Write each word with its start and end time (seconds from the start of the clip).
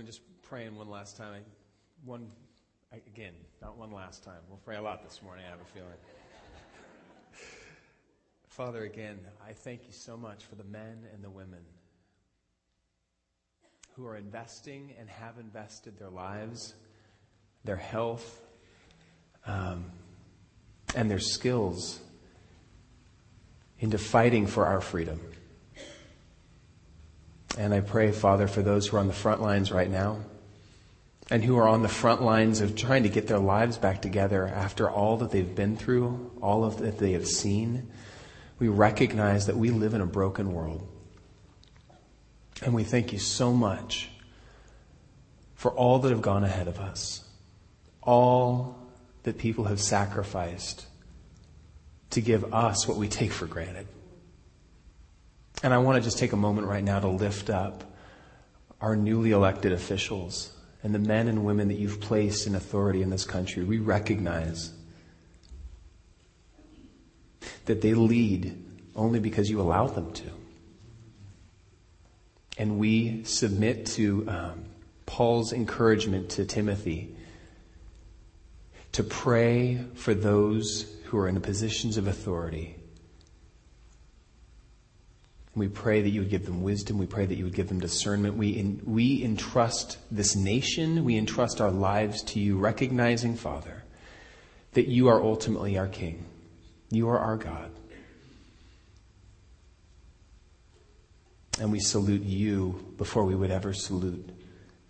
To 0.00 0.06
just 0.06 0.22
pray 0.40 0.64
in 0.64 0.74
one 0.74 0.88
last 0.88 1.18
time. 1.18 1.44
One, 2.06 2.26
again, 3.06 3.34
not 3.60 3.76
one 3.76 3.92
last 3.92 4.24
time. 4.24 4.38
We'll 4.48 4.56
pray 4.64 4.76
a 4.76 4.82
lot 4.82 5.04
this 5.04 5.20
morning, 5.22 5.44
I 5.46 5.50
have 5.50 5.60
a 5.60 5.64
feeling. 5.66 5.98
Father, 8.48 8.84
again, 8.84 9.20
I 9.46 9.52
thank 9.52 9.82
you 9.86 9.92
so 9.92 10.16
much 10.16 10.44
for 10.46 10.54
the 10.54 10.64
men 10.64 11.06
and 11.12 11.22
the 11.22 11.28
women 11.28 11.58
who 13.94 14.06
are 14.06 14.16
investing 14.16 14.94
and 14.98 15.10
have 15.10 15.38
invested 15.38 15.98
their 15.98 16.08
lives, 16.08 16.74
their 17.64 17.76
health, 17.76 18.40
um, 19.44 19.84
and 20.94 21.10
their 21.10 21.20
skills 21.20 22.00
into 23.78 23.98
fighting 23.98 24.46
for 24.46 24.64
our 24.64 24.80
freedom. 24.80 25.20
And 27.58 27.74
I 27.74 27.80
pray, 27.80 28.12
Father, 28.12 28.48
for 28.48 28.62
those 28.62 28.86
who 28.86 28.96
are 28.96 29.00
on 29.00 29.08
the 29.08 29.12
front 29.12 29.42
lines 29.42 29.70
right 29.70 29.90
now 29.90 30.18
and 31.30 31.44
who 31.44 31.56
are 31.58 31.68
on 31.68 31.82
the 31.82 31.88
front 31.88 32.22
lines 32.22 32.60
of 32.60 32.76
trying 32.76 33.02
to 33.02 33.08
get 33.08 33.26
their 33.26 33.38
lives 33.38 33.78
back 33.78 34.02
together 34.02 34.46
after 34.46 34.90
all 34.90 35.18
that 35.18 35.30
they've 35.30 35.54
been 35.54 35.76
through, 35.76 36.30
all 36.40 36.64
of 36.64 36.78
that 36.78 36.98
they 36.98 37.12
have 37.12 37.26
seen. 37.26 37.90
We 38.58 38.68
recognize 38.68 39.46
that 39.46 39.56
we 39.56 39.70
live 39.70 39.94
in 39.94 40.00
a 40.00 40.06
broken 40.06 40.52
world. 40.52 40.86
And 42.62 42.74
we 42.74 42.84
thank 42.84 43.12
you 43.12 43.18
so 43.18 43.52
much 43.52 44.10
for 45.54 45.70
all 45.72 45.98
that 46.00 46.10
have 46.10 46.22
gone 46.22 46.44
ahead 46.44 46.68
of 46.68 46.78
us, 46.78 47.24
all 48.02 48.78
that 49.22 49.38
people 49.38 49.64
have 49.64 49.80
sacrificed 49.80 50.86
to 52.10 52.20
give 52.20 52.52
us 52.52 52.86
what 52.86 52.96
we 52.96 53.08
take 53.08 53.32
for 53.32 53.46
granted. 53.46 53.86
And 55.62 55.72
I 55.72 55.78
want 55.78 55.96
to 55.96 56.02
just 56.02 56.18
take 56.18 56.32
a 56.32 56.36
moment 56.36 56.66
right 56.66 56.82
now 56.82 57.00
to 57.00 57.08
lift 57.08 57.50
up 57.50 57.84
our 58.80 58.96
newly 58.96 59.30
elected 59.30 59.72
officials 59.72 60.52
and 60.82 60.94
the 60.94 60.98
men 60.98 61.28
and 61.28 61.44
women 61.44 61.68
that 61.68 61.78
you've 61.78 62.00
placed 62.00 62.46
in 62.46 62.54
authority 62.54 63.02
in 63.02 63.10
this 63.10 63.24
country. 63.24 63.62
We 63.62 63.78
recognize 63.78 64.72
that 67.66 67.80
they 67.80 67.94
lead 67.94 68.64
only 68.96 69.20
because 69.20 69.48
you 69.48 69.60
allow 69.60 69.86
them 69.86 70.12
to. 70.12 70.24
And 72.58 72.78
we 72.78 73.24
submit 73.24 73.86
to 73.86 74.28
um, 74.28 74.64
Paul's 75.06 75.52
encouragement 75.52 76.30
to 76.30 76.44
Timothy 76.44 77.14
to 78.92 79.04
pray 79.04 79.84
for 79.94 80.12
those 80.12 80.92
who 81.04 81.18
are 81.18 81.28
in 81.28 81.40
positions 81.40 81.96
of 81.96 82.06
authority 82.06 82.76
we 85.54 85.68
pray 85.68 86.00
that 86.00 86.08
you 86.08 86.20
would 86.20 86.30
give 86.30 86.46
them 86.46 86.62
wisdom. 86.62 86.96
We 86.98 87.06
pray 87.06 87.26
that 87.26 87.36
you 87.36 87.44
would 87.44 87.54
give 87.54 87.68
them 87.68 87.78
discernment. 87.78 88.36
We, 88.36 88.50
in, 88.50 88.80
we 88.84 89.22
entrust 89.22 89.98
this 90.10 90.34
nation, 90.34 91.04
we 91.04 91.16
entrust 91.16 91.60
our 91.60 91.70
lives 91.70 92.22
to 92.24 92.40
you, 92.40 92.56
recognizing, 92.56 93.36
Father, 93.36 93.82
that 94.72 94.88
you 94.88 95.08
are 95.08 95.22
ultimately 95.22 95.76
our 95.76 95.88
King. 95.88 96.24
You 96.90 97.10
are 97.10 97.18
our 97.18 97.36
God. 97.36 97.70
And 101.60 101.70
we 101.70 101.80
salute 101.80 102.22
you 102.22 102.94
before 102.96 103.24
we 103.24 103.34
would 103.34 103.50
ever 103.50 103.74
salute 103.74 104.30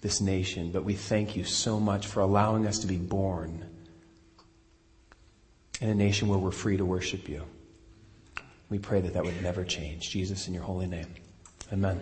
this 0.00 0.20
nation. 0.20 0.70
But 0.70 0.84
we 0.84 0.94
thank 0.94 1.36
you 1.36 1.42
so 1.42 1.80
much 1.80 2.06
for 2.06 2.20
allowing 2.20 2.68
us 2.68 2.78
to 2.80 2.86
be 2.86 2.98
born 2.98 3.68
in 5.80 5.88
a 5.88 5.94
nation 5.94 6.28
where 6.28 6.38
we're 6.38 6.52
free 6.52 6.76
to 6.76 6.84
worship 6.84 7.28
you. 7.28 7.42
We 8.72 8.78
pray 8.78 9.02
that 9.02 9.12
that 9.12 9.22
would 9.22 9.42
never 9.42 9.64
change. 9.64 10.08
Jesus, 10.08 10.48
in 10.48 10.54
your 10.54 10.62
holy 10.62 10.86
name. 10.86 11.04
Amen. 11.74 12.00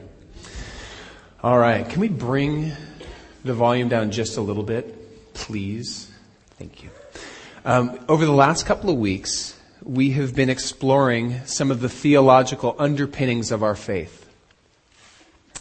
All 1.42 1.58
right. 1.58 1.88
Can 1.88 2.00
we 2.00 2.06
bring 2.06 2.70
the 3.44 3.54
volume 3.54 3.88
down 3.88 4.12
just 4.12 4.36
a 4.36 4.40
little 4.40 4.62
bit, 4.62 5.34
please? 5.34 6.08
Thank 6.60 6.84
you. 6.84 6.90
Um, 7.64 7.98
over 8.08 8.24
the 8.24 8.30
last 8.30 8.66
couple 8.66 8.88
of 8.88 8.98
weeks, 8.98 9.58
we 9.82 10.12
have 10.12 10.36
been 10.36 10.48
exploring 10.48 11.44
some 11.44 11.72
of 11.72 11.80
the 11.80 11.88
theological 11.88 12.76
underpinnings 12.78 13.50
of 13.50 13.64
our 13.64 13.74
faith 13.74 14.30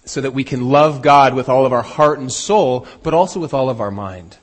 so 0.05 0.22
that 0.22 0.35
we 0.35 0.44
can 0.44 0.69
love 0.69 1.01
God 1.01 1.34
with 1.34 1.50
all 1.50 1.66
of 1.66 1.73
our 1.73 1.81
heart 1.81 2.19
and 2.19 2.31
soul, 2.31 2.85
but 3.01 3.16
also 3.16 3.39
with 3.39 3.55
all 3.55 3.72
of 3.72 3.81
our 3.81 3.89
mind. 3.89 4.38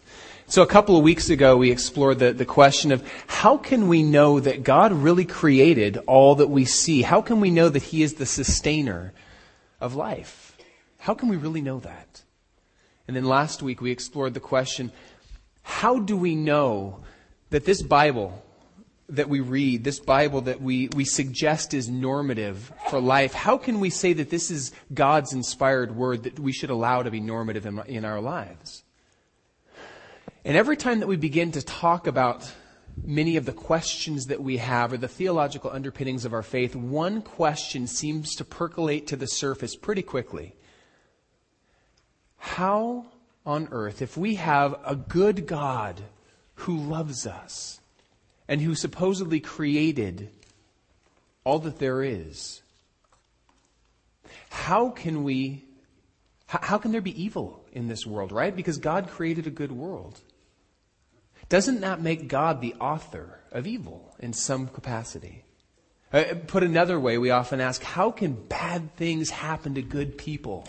So 0.48 0.62
a 0.62 0.66
couple 0.66 0.96
of 0.96 1.02
weeks 1.02 1.28
ago, 1.28 1.56
we 1.56 1.72
explored 1.72 2.20
the, 2.20 2.32
the 2.32 2.44
question 2.44 2.92
of 2.92 3.06
how 3.26 3.56
can 3.56 3.88
we 3.88 4.04
know 4.04 4.38
that 4.38 4.62
God 4.62 4.92
really 4.92 5.24
created 5.24 5.96
all 6.06 6.36
that 6.36 6.46
we 6.46 6.64
see? 6.64 7.02
How 7.02 7.20
can 7.20 7.40
we 7.40 7.50
know 7.50 7.68
that 7.68 7.82
He 7.82 8.04
is 8.04 8.14
the 8.14 8.26
sustainer 8.26 9.12
of 9.80 9.96
life? 9.96 10.56
How 10.98 11.14
can 11.14 11.28
we 11.28 11.36
really 11.36 11.62
know 11.62 11.80
that? 11.80 12.22
And 13.08 13.16
then 13.16 13.24
last 13.24 13.60
week, 13.60 13.80
we 13.80 13.90
explored 13.90 14.34
the 14.34 14.40
question, 14.40 14.92
how 15.62 15.98
do 15.98 16.16
we 16.16 16.36
know 16.36 17.00
that 17.50 17.64
this 17.64 17.82
Bible 17.82 18.42
that 19.08 19.28
we 19.28 19.40
read, 19.40 19.84
this 19.84 20.00
Bible 20.00 20.42
that 20.42 20.60
we, 20.60 20.88
we 20.94 21.04
suggest 21.04 21.74
is 21.74 21.88
normative 21.88 22.72
for 22.90 23.00
life, 23.00 23.34
how 23.34 23.56
can 23.56 23.78
we 23.78 23.90
say 23.90 24.12
that 24.12 24.30
this 24.30 24.50
is 24.50 24.72
God's 24.92 25.32
inspired 25.32 25.94
word 25.94 26.24
that 26.24 26.40
we 26.40 26.52
should 26.52 26.70
allow 26.70 27.02
to 27.02 27.10
be 27.10 27.20
normative 27.20 27.66
in, 27.66 27.80
in 27.86 28.04
our 28.04 28.20
lives? 28.20 28.82
And 30.46 30.56
every 30.56 30.76
time 30.76 31.00
that 31.00 31.08
we 31.08 31.16
begin 31.16 31.50
to 31.52 31.60
talk 31.60 32.06
about 32.06 32.48
many 33.02 33.36
of 33.36 33.46
the 33.46 33.52
questions 33.52 34.26
that 34.26 34.40
we 34.40 34.58
have 34.58 34.92
or 34.92 34.96
the 34.96 35.08
theological 35.08 35.72
underpinnings 35.72 36.24
of 36.24 36.32
our 36.32 36.44
faith, 36.44 36.76
one 36.76 37.20
question 37.20 37.88
seems 37.88 38.36
to 38.36 38.44
percolate 38.44 39.08
to 39.08 39.16
the 39.16 39.26
surface 39.26 39.74
pretty 39.74 40.02
quickly. 40.02 40.54
How 42.38 43.06
on 43.44 43.66
earth, 43.72 44.00
if 44.00 44.16
we 44.16 44.36
have 44.36 44.76
a 44.86 44.94
good 44.94 45.48
God 45.48 46.00
who 46.54 46.76
loves 46.76 47.26
us 47.26 47.80
and 48.46 48.60
who 48.60 48.76
supposedly 48.76 49.40
created 49.40 50.30
all 51.42 51.58
that 51.58 51.80
there 51.80 52.04
is, 52.04 52.62
how 54.50 54.90
can 54.90 55.24
we, 55.24 55.64
how, 56.46 56.78
can 56.78 56.92
there 56.92 57.00
be 57.00 57.20
evil 57.20 57.64
in 57.72 57.88
this 57.88 58.06
world, 58.06 58.30
right? 58.30 58.54
Because 58.54 58.78
God 58.78 59.08
created 59.08 59.48
a 59.48 59.50
good 59.50 59.72
world. 59.72 60.20
Doesn't 61.48 61.80
that 61.80 62.00
make 62.00 62.28
God 62.28 62.60
the 62.60 62.74
author 62.74 63.41
of 63.52 63.66
evil 63.66 64.14
in 64.19 64.32
some 64.32 64.66
capacity? 64.66 65.44
Uh, 66.12 66.24
put 66.47 66.62
another 66.62 66.98
way, 66.98 67.19
we 67.19 67.30
often 67.30 67.60
ask, 67.60 67.82
how 67.82 68.10
can 68.10 68.32
bad 68.32 68.94
things 68.97 69.30
happen 69.30 69.74
to 69.74 69.82
good 69.82 70.16
people? 70.16 70.66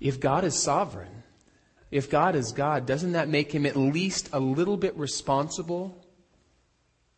If 0.00 0.20
God 0.20 0.44
is 0.44 0.60
sovereign, 0.60 1.22
if 1.90 2.10
God 2.10 2.34
is 2.34 2.52
God, 2.52 2.86
doesn't 2.86 3.12
that 3.12 3.28
make 3.28 3.52
him 3.52 3.66
at 3.66 3.76
least 3.76 4.30
a 4.32 4.40
little 4.40 4.76
bit 4.76 4.96
responsible 4.96 5.96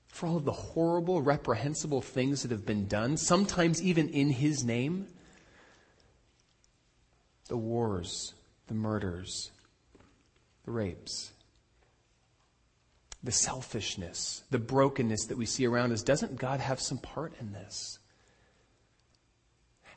for 0.08 0.26
all 0.26 0.36
of 0.36 0.44
the 0.44 0.52
horrible, 0.52 1.22
reprehensible 1.22 2.00
things 2.00 2.42
that 2.42 2.50
have 2.50 2.66
been 2.66 2.86
done, 2.86 3.16
sometimes 3.16 3.82
even 3.82 4.08
in 4.08 4.30
his 4.30 4.64
name? 4.64 5.06
The 7.48 7.56
wars, 7.56 8.34
the 8.66 8.74
murders, 8.74 9.50
the 10.64 10.72
rapes 10.72 11.33
the 13.24 13.32
selfishness, 13.32 14.44
the 14.50 14.58
brokenness 14.58 15.24
that 15.26 15.38
we 15.38 15.46
see 15.46 15.66
around 15.66 15.92
us, 15.92 16.02
doesn't 16.02 16.36
God 16.36 16.60
have 16.60 16.78
some 16.78 16.98
part 16.98 17.32
in 17.40 17.52
this? 17.52 17.98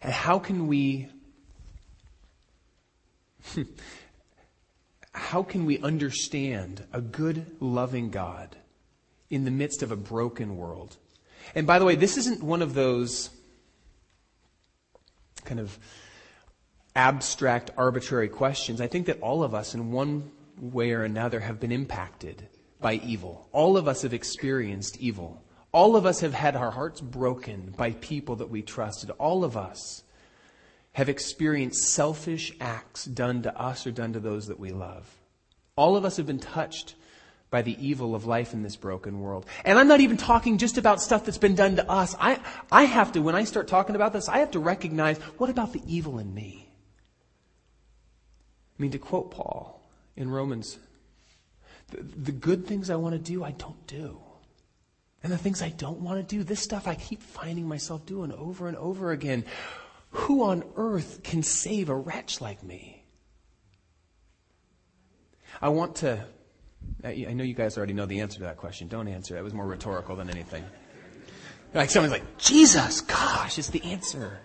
And 0.01 0.13
how 0.13 0.39
can 0.39 0.67
we 0.67 1.09
how 5.11 5.43
can 5.43 5.65
we 5.65 5.79
understand 5.79 6.85
a 6.93 7.01
good 7.01 7.45
loving 7.59 8.09
God 8.11 8.55
in 9.29 9.44
the 9.44 9.51
midst 9.51 9.83
of 9.83 9.91
a 9.91 9.97
broken 9.97 10.55
world? 10.55 10.95
And 11.53 11.67
by 11.67 11.79
the 11.79 11.85
way, 11.85 11.95
this 11.95 12.17
isn't 12.17 12.41
one 12.41 12.61
of 12.61 12.73
those 12.73 13.29
kind 15.44 15.59
of 15.59 15.77
abstract 16.95 17.71
arbitrary 17.77 18.29
questions. 18.29 18.79
I 18.79 18.88
think 18.88 19.07
that 19.07 19.19
all 19.21 19.44
of 19.44 19.53
us 19.53 19.73
in 19.73 19.91
one 19.91 20.31
way 20.59 20.91
or 20.91 21.03
another 21.03 21.39
have 21.41 21.59
been 21.59 21.71
impacted 21.71 22.47
by 22.79 22.95
evil. 22.95 23.47
All 23.51 23.77
of 23.77 23.88
us 23.88 24.03
have 24.03 24.13
experienced 24.13 24.97
evil. 24.97 25.44
All 25.71 25.95
of 25.95 26.06
us 26.06 26.21
have 26.21 26.33
had 26.33 26.56
our 26.56 26.71
hearts 26.71 27.01
broken 27.01 27.74
by 27.77 27.91
people 27.91 28.38
that 28.38 28.50
we 28.50 28.62
trusted. 28.62 29.12
All 29.12 29.44
of 29.44 29.57
us 29.57 30.03
have 30.94 31.09
experienced 31.09 31.89
selfish 31.89 32.53
acts 32.59 33.06
done 33.06 33.44
to 33.44 33.59
us 33.59 33.85
or 33.85 33.91
done 33.91 34.13
to 34.13 34.19
those 34.19 34.47
that 34.47 34.59
we 34.59 34.71
love. 34.71 35.07
All 35.75 35.95
of 35.95 36.06
us 36.06 36.18
have 36.18 36.25
been 36.25 36.39
touched 36.39 36.95
by 37.50 37.62
the 37.62 37.77
evil 37.85 38.15
of 38.15 38.25
life 38.25 38.53
in 38.53 38.63
this 38.63 38.75
broken 38.75 39.19
world. 39.19 39.45
And 39.63 39.77
I'm 39.77 39.88
not 39.88 40.01
even 40.01 40.18
talking 40.18 40.57
just 40.57 40.77
about 40.77 41.01
stuff 41.01 41.25
that's 41.25 41.38
been 41.38 41.56
done 41.56 41.77
to 41.77 41.89
us. 41.89 42.15
I, 42.19 42.39
I 42.71 42.83
have 42.83 43.13
to, 43.13 43.21
when 43.21 43.35
I 43.35 43.45
start 43.45 43.68
talking 43.68 43.95
about 43.95 44.12
this, 44.12 44.27
I 44.27 44.39
have 44.39 44.51
to 44.51 44.59
recognize 44.59 45.18
what 45.38 45.50
about 45.50 45.71
the 45.71 45.81
evil 45.88 46.19
in 46.19 46.33
me? 46.33 46.68
I 48.77 48.81
mean, 48.81 48.91
to 48.91 49.00
quote 49.00 49.31
Paul 49.31 49.81
in 50.15 50.30
Romans 50.30 50.77
the, 51.89 52.01
the 52.01 52.31
good 52.31 52.66
things 52.66 52.89
I 52.89 52.95
want 52.95 53.13
to 53.13 53.19
do, 53.19 53.44
I 53.44 53.51
don't 53.51 53.88
do. 53.88 54.19
And 55.24 55.31
the 55.31 55.38
things 55.38 55.62
I 55.62 55.69
don't 55.69 56.00
want 56.00 56.19
to 56.19 56.36
do, 56.36 56.44
this 56.44 56.60
stuff 56.60 56.88
I 56.88 56.95
keep 56.95 57.22
finding 57.22 57.68
myself 57.68 58.06
doing 58.06 58.31
over 58.31 58.68
and 58.68 58.78
over 58.78 59.12
again. 59.12 59.45
Who 60.12 60.44
on 60.44 60.63
earth 60.75 61.22
can 61.24 61.44
save 61.44 61.89
a 61.89 61.95
wretch 61.95 62.39
like 62.39 62.63
me? 62.63 63.04
I 65.62 65.69
want 65.69 65.98
to, 65.98 66.24
I 67.04 67.13
know 67.34 67.44
you 67.44 67.56
guys 67.56 67.78
already 67.78 67.94
know 67.94 68.06
the 68.06 68.22
answer 68.22 68.38
to 68.40 68.44
that 68.44 68.57
question. 68.57 68.88
Don't 68.88 69.07
answer. 69.07 69.38
It 69.38 69.44
was 69.44 69.54
more 69.54 69.66
rhetorical 69.66 70.16
than 70.16 70.30
anything. 70.30 70.63
Like 71.74 71.90
someone's 71.90 72.13
like, 72.13 72.38
Jesus, 72.38 73.01
gosh, 73.01 73.57
it's 73.57 73.69
the 73.69 73.83
answer. 73.83 74.40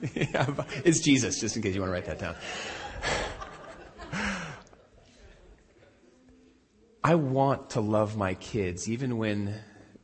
yeah, 0.14 0.46
it's 0.84 1.00
Jesus, 1.00 1.40
just 1.40 1.56
in 1.56 1.62
case 1.62 1.74
you 1.74 1.80
want 1.80 1.90
to 1.90 1.94
write 1.94 2.06
that 2.06 2.18
down. 2.18 2.36
I 7.02 7.14
want 7.14 7.70
to 7.70 7.80
love 7.80 8.16
my 8.16 8.34
kids 8.34 8.88
even 8.88 9.16
when 9.16 9.54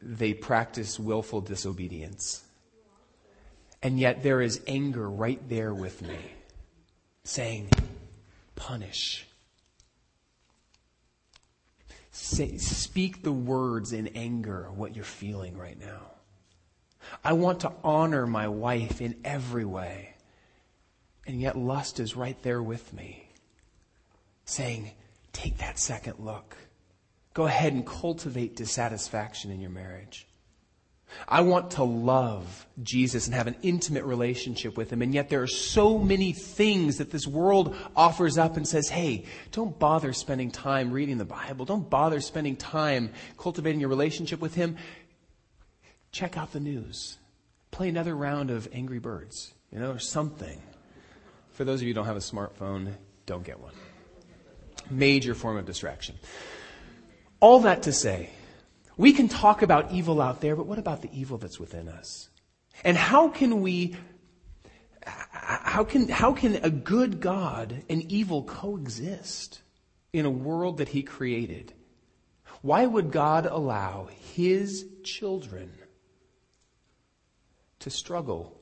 they 0.00 0.32
practice 0.32 0.98
willful 0.98 1.40
disobedience. 1.40 2.42
And 3.82 4.00
yet 4.00 4.22
there 4.22 4.40
is 4.40 4.62
anger 4.66 5.08
right 5.08 5.40
there 5.48 5.74
with 5.74 6.00
me 6.02 6.18
saying, 7.24 7.68
punish. 8.54 9.26
Say, 12.12 12.56
speak 12.56 13.22
the 13.22 13.32
words 13.32 13.92
in 13.92 14.08
anger, 14.08 14.70
what 14.74 14.96
you're 14.96 15.04
feeling 15.04 15.58
right 15.58 15.78
now. 15.78 16.00
I 17.22 17.34
want 17.34 17.60
to 17.60 17.72
honor 17.84 18.26
my 18.26 18.48
wife 18.48 19.00
in 19.00 19.16
every 19.24 19.64
way. 19.64 20.14
And 21.26 21.40
yet 21.40 21.58
lust 21.58 22.00
is 22.00 22.16
right 22.16 22.40
there 22.42 22.62
with 22.62 22.92
me, 22.92 23.28
saying, 24.44 24.92
take 25.32 25.58
that 25.58 25.78
second 25.78 26.20
look. 26.20 26.56
Go 27.36 27.44
ahead 27.44 27.74
and 27.74 27.86
cultivate 27.86 28.56
dissatisfaction 28.56 29.50
in 29.50 29.60
your 29.60 29.68
marriage. 29.68 30.26
I 31.28 31.42
want 31.42 31.72
to 31.72 31.84
love 31.84 32.66
Jesus 32.82 33.26
and 33.26 33.34
have 33.34 33.46
an 33.46 33.56
intimate 33.60 34.04
relationship 34.04 34.74
with 34.78 34.90
Him. 34.90 35.02
And 35.02 35.12
yet 35.12 35.28
there 35.28 35.42
are 35.42 35.46
so 35.46 35.98
many 35.98 36.32
things 36.32 36.96
that 36.96 37.10
this 37.10 37.26
world 37.26 37.76
offers 37.94 38.38
up 38.38 38.56
and 38.56 38.66
says, 38.66 38.88
hey, 38.88 39.26
don't 39.52 39.78
bother 39.78 40.14
spending 40.14 40.50
time 40.50 40.90
reading 40.90 41.18
the 41.18 41.26
Bible. 41.26 41.66
Don't 41.66 41.90
bother 41.90 42.22
spending 42.22 42.56
time 42.56 43.12
cultivating 43.36 43.80
your 43.80 43.90
relationship 43.90 44.40
with 44.40 44.54
Him. 44.54 44.78
Check 46.12 46.38
out 46.38 46.54
the 46.54 46.60
news. 46.60 47.18
Play 47.70 47.90
another 47.90 48.16
round 48.16 48.50
of 48.50 48.66
Angry 48.72 48.98
Birds, 48.98 49.52
you 49.70 49.78
know, 49.78 49.90
or 49.90 49.98
something. 49.98 50.62
For 51.50 51.64
those 51.64 51.80
of 51.80 51.82
you 51.82 51.90
who 51.90 51.96
don't 51.96 52.06
have 52.06 52.16
a 52.16 52.20
smartphone, 52.20 52.94
don't 53.26 53.44
get 53.44 53.60
one. 53.60 53.74
Major 54.88 55.34
form 55.34 55.58
of 55.58 55.66
distraction. 55.66 56.16
All 57.40 57.60
that 57.60 57.82
to 57.82 57.92
say, 57.92 58.30
we 58.96 59.12
can 59.12 59.28
talk 59.28 59.62
about 59.62 59.92
evil 59.92 60.22
out 60.22 60.40
there, 60.40 60.56
but 60.56 60.66
what 60.66 60.78
about 60.78 61.02
the 61.02 61.10
evil 61.12 61.38
that's 61.38 61.60
within 61.60 61.88
us? 61.88 62.30
And 62.82 62.96
how 62.96 63.28
can 63.28 63.60
we, 63.60 63.96
how 65.04 65.84
can, 65.84 66.08
how 66.08 66.32
can 66.32 66.56
a 66.56 66.70
good 66.70 67.20
God 67.20 67.84
and 67.90 68.10
evil 68.10 68.42
coexist 68.42 69.60
in 70.12 70.24
a 70.24 70.30
world 70.30 70.78
that 70.78 70.88
He 70.88 71.02
created? 71.02 71.72
Why 72.62 72.86
would 72.86 73.12
God 73.12 73.46
allow 73.46 74.08
His 74.34 74.86
children 75.04 75.72
to 77.80 77.90
struggle 77.90 78.58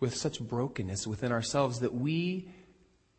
with 0.00 0.16
such 0.16 0.40
brokenness 0.40 1.06
within 1.06 1.32
ourselves 1.32 1.80
that 1.80 1.94
we 1.94 2.48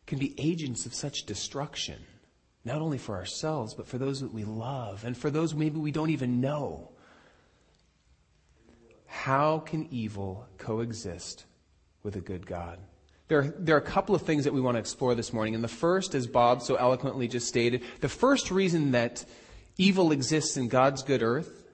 can 0.06 0.18
be 0.18 0.34
agents 0.38 0.86
of 0.86 0.94
such 0.94 1.24
destruction? 1.24 2.04
Not 2.64 2.80
only 2.80 2.98
for 2.98 3.16
ourselves, 3.16 3.74
but 3.74 3.88
for 3.88 3.98
those 3.98 4.20
that 4.20 4.32
we 4.32 4.44
love 4.44 5.04
and 5.04 5.16
for 5.16 5.30
those 5.30 5.54
maybe 5.54 5.78
we 5.78 5.90
don't 5.90 6.10
even 6.10 6.40
know. 6.40 6.90
How 9.06 9.58
can 9.58 9.88
evil 9.90 10.46
coexist 10.58 11.44
with 12.02 12.16
a 12.16 12.20
good 12.20 12.46
God? 12.46 12.78
There 13.28 13.38
are, 13.40 13.54
there 13.58 13.76
are 13.76 13.78
a 13.80 13.82
couple 13.82 14.14
of 14.14 14.22
things 14.22 14.44
that 14.44 14.52
we 14.52 14.60
want 14.60 14.76
to 14.76 14.78
explore 14.78 15.14
this 15.14 15.32
morning. 15.32 15.54
And 15.54 15.64
the 15.64 15.68
first, 15.68 16.14
as 16.14 16.26
Bob 16.26 16.62
so 16.62 16.74
eloquently 16.76 17.28
just 17.28 17.48
stated, 17.48 17.82
the 18.00 18.08
first 18.08 18.50
reason 18.50 18.92
that 18.92 19.24
evil 19.78 20.12
exists 20.12 20.56
in 20.56 20.68
God's 20.68 21.02
good 21.02 21.22
earth 21.22 21.64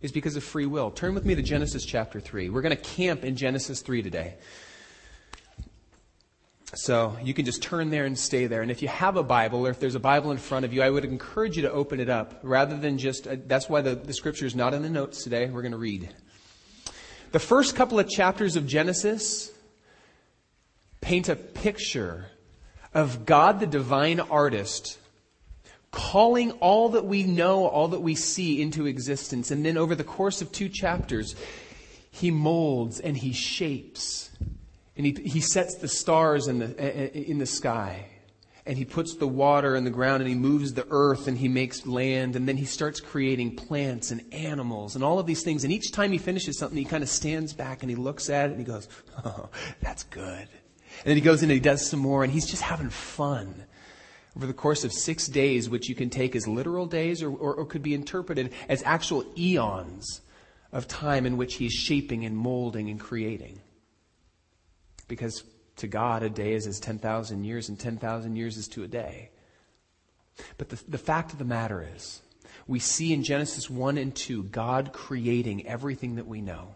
is 0.00 0.12
because 0.12 0.36
of 0.36 0.42
free 0.42 0.66
will. 0.66 0.90
Turn 0.90 1.14
with 1.14 1.24
me 1.24 1.34
to 1.34 1.42
Genesis 1.42 1.84
chapter 1.84 2.20
3. 2.20 2.50
We're 2.50 2.62
going 2.62 2.76
to 2.76 2.82
camp 2.82 3.24
in 3.24 3.36
Genesis 3.36 3.80
3 3.80 4.02
today. 4.02 4.34
So 6.74 7.18
you 7.22 7.34
can 7.34 7.44
just 7.44 7.62
turn 7.62 7.90
there 7.90 8.06
and 8.06 8.18
stay 8.18 8.46
there. 8.46 8.62
And 8.62 8.70
if 8.70 8.80
you 8.80 8.88
have 8.88 9.16
a 9.16 9.22
Bible 9.22 9.66
or 9.66 9.70
if 9.70 9.78
there's 9.78 9.94
a 9.94 10.00
Bible 10.00 10.30
in 10.30 10.38
front 10.38 10.64
of 10.64 10.72
you, 10.72 10.82
I 10.82 10.88
would 10.88 11.04
encourage 11.04 11.56
you 11.56 11.62
to 11.62 11.70
open 11.70 12.00
it 12.00 12.08
up 12.08 12.40
rather 12.42 12.78
than 12.78 12.96
just, 12.96 13.26
uh, 13.26 13.36
that's 13.46 13.68
why 13.68 13.82
the, 13.82 13.94
the 13.94 14.14
scripture 14.14 14.46
is 14.46 14.54
not 14.54 14.72
in 14.72 14.80
the 14.80 14.88
notes 14.88 15.22
today. 15.22 15.50
We're 15.50 15.60
going 15.60 15.72
to 15.72 15.78
read. 15.78 16.08
The 17.32 17.38
first 17.38 17.76
couple 17.76 17.98
of 17.98 18.08
chapters 18.08 18.56
of 18.56 18.66
Genesis 18.66 19.50
paint 21.02 21.28
a 21.28 21.36
picture 21.36 22.30
of 22.94 23.26
God, 23.26 23.60
the 23.60 23.66
divine 23.66 24.20
artist, 24.20 24.98
calling 25.90 26.52
all 26.52 26.90
that 26.90 27.04
we 27.04 27.24
know, 27.24 27.66
all 27.66 27.88
that 27.88 28.00
we 28.00 28.14
see 28.14 28.62
into 28.62 28.86
existence. 28.86 29.50
And 29.50 29.64
then 29.64 29.76
over 29.76 29.94
the 29.94 30.04
course 30.04 30.40
of 30.40 30.50
two 30.52 30.70
chapters, 30.70 31.36
he 32.10 32.30
molds 32.30 32.98
and 32.98 33.14
he 33.14 33.34
shapes 33.34 34.30
and 35.02 35.18
he, 35.18 35.28
he 35.28 35.40
sets 35.40 35.74
the 35.74 35.88
stars 35.88 36.46
in 36.46 36.60
the, 36.60 37.28
in 37.28 37.38
the 37.38 37.46
sky. 37.46 38.06
And 38.64 38.78
he 38.78 38.84
puts 38.84 39.16
the 39.16 39.26
water 39.26 39.74
in 39.74 39.82
the 39.82 39.90
ground 39.90 40.22
and 40.22 40.28
he 40.28 40.36
moves 40.36 40.74
the 40.74 40.86
earth 40.90 41.26
and 41.26 41.36
he 41.36 41.48
makes 41.48 41.84
land. 41.84 42.36
And 42.36 42.46
then 42.46 42.56
he 42.56 42.66
starts 42.66 43.00
creating 43.00 43.56
plants 43.56 44.12
and 44.12 44.22
animals 44.32 44.94
and 44.94 45.02
all 45.02 45.18
of 45.18 45.26
these 45.26 45.42
things. 45.42 45.64
And 45.64 45.72
each 45.72 45.90
time 45.90 46.12
he 46.12 46.18
finishes 46.18 46.56
something, 46.56 46.78
he 46.78 46.84
kind 46.84 47.02
of 47.02 47.08
stands 47.08 47.52
back 47.52 47.82
and 47.82 47.90
he 47.90 47.96
looks 47.96 48.30
at 48.30 48.50
it 48.50 48.52
and 48.52 48.60
he 48.60 48.64
goes, 48.64 48.88
Oh, 49.24 49.48
that's 49.80 50.04
good. 50.04 50.22
And 50.22 51.06
then 51.06 51.16
he 51.16 51.20
goes 51.20 51.42
in 51.42 51.50
and 51.50 51.54
he 51.54 51.60
does 51.60 51.84
some 51.84 51.98
more 51.98 52.22
and 52.22 52.32
he's 52.32 52.46
just 52.46 52.62
having 52.62 52.90
fun 52.90 53.64
over 54.36 54.46
the 54.46 54.54
course 54.54 54.84
of 54.84 54.92
six 54.92 55.26
days, 55.26 55.68
which 55.68 55.88
you 55.88 55.96
can 55.96 56.10
take 56.10 56.36
as 56.36 56.46
literal 56.46 56.86
days 56.86 57.24
or, 57.24 57.30
or, 57.30 57.54
or, 57.54 57.66
could 57.66 57.82
be 57.82 57.92
interpreted 57.92 58.52
as 58.68 58.84
actual 58.84 59.24
eons 59.36 60.20
of 60.70 60.86
time 60.86 61.26
in 61.26 61.36
which 61.36 61.56
he's 61.56 61.72
shaping 61.72 62.24
and 62.24 62.36
molding 62.36 62.88
and 62.88 63.00
creating. 63.00 63.60
Because 65.12 65.44
to 65.76 65.86
God, 65.86 66.22
a 66.22 66.30
day 66.30 66.54
is 66.54 66.66
as 66.66 66.80
10,000 66.80 67.44
years, 67.44 67.68
and 67.68 67.78
10,000 67.78 68.34
years 68.34 68.56
is 68.56 68.66
to 68.68 68.82
a 68.82 68.88
day. 68.88 69.28
But 70.56 70.70
the, 70.70 70.82
the 70.88 70.96
fact 70.96 71.34
of 71.34 71.38
the 71.38 71.44
matter 71.44 71.86
is, 71.94 72.22
we 72.66 72.78
see 72.78 73.12
in 73.12 73.22
Genesis 73.22 73.68
1 73.68 73.98
and 73.98 74.16
2 74.16 74.44
God 74.44 74.94
creating 74.94 75.66
everything 75.66 76.14
that 76.14 76.26
we 76.26 76.40
know. 76.40 76.74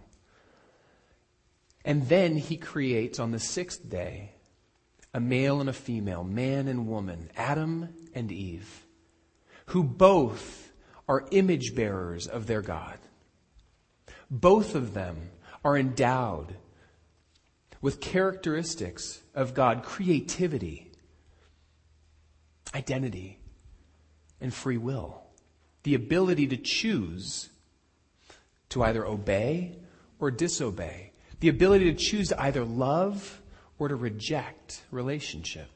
And 1.83 2.11
then 2.11 2.37
he 2.37 2.59
creates 2.59 3.19
on 3.19 3.31
the 3.31 3.39
sixth 3.39 3.89
day 3.89 4.33
a 5.15 5.19
male 5.19 5.59
and 5.63 5.71
a 5.71 5.73
female, 5.73 6.23
man 6.23 6.69
and 6.69 6.87
woman, 6.87 7.31
Adam 7.39 7.89
and 8.15 8.31
Eve, 8.31 8.85
who 9.69 9.83
both 9.83 10.75
are 11.09 11.27
image 11.31 11.75
bearers 11.75 12.27
of 12.27 12.47
their 12.47 12.61
God. 12.61 12.99
Both 14.31 14.75
of 14.75 14.93
them 14.93 15.31
are 15.65 15.79
endowed 15.79 16.55
with 17.81 18.01
characteristics 18.01 19.23
of 19.35 19.55
God 19.55 19.83
creativity, 19.83 20.91
identity, 22.75 23.39
and 24.41 24.53
free 24.53 24.77
will. 24.77 25.23
The 25.83 25.95
ability 25.95 26.49
to 26.49 26.57
choose 26.57 27.49
to 28.71 28.83
either 28.83 29.07
obey 29.07 29.77
or 30.19 30.31
disobey. 30.31 31.13
The 31.41 31.49
ability 31.49 31.93
to 31.93 31.99
choose 31.99 32.29
to 32.29 32.43
either 32.43 32.65
love 32.65 33.41
or 33.79 33.89
to 33.89 33.97
reject 33.97 34.83
relationship. 34.91 35.69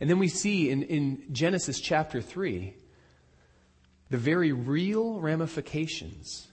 And 0.00 0.10
then 0.10 0.18
we 0.18 0.28
see 0.28 0.70
in, 0.70 0.82
in 0.82 1.22
Genesis 1.32 1.80
chapter 1.80 2.20
3 2.20 2.74
the 4.10 4.18
very 4.18 4.52
real 4.52 5.20
ramifications 5.20 6.48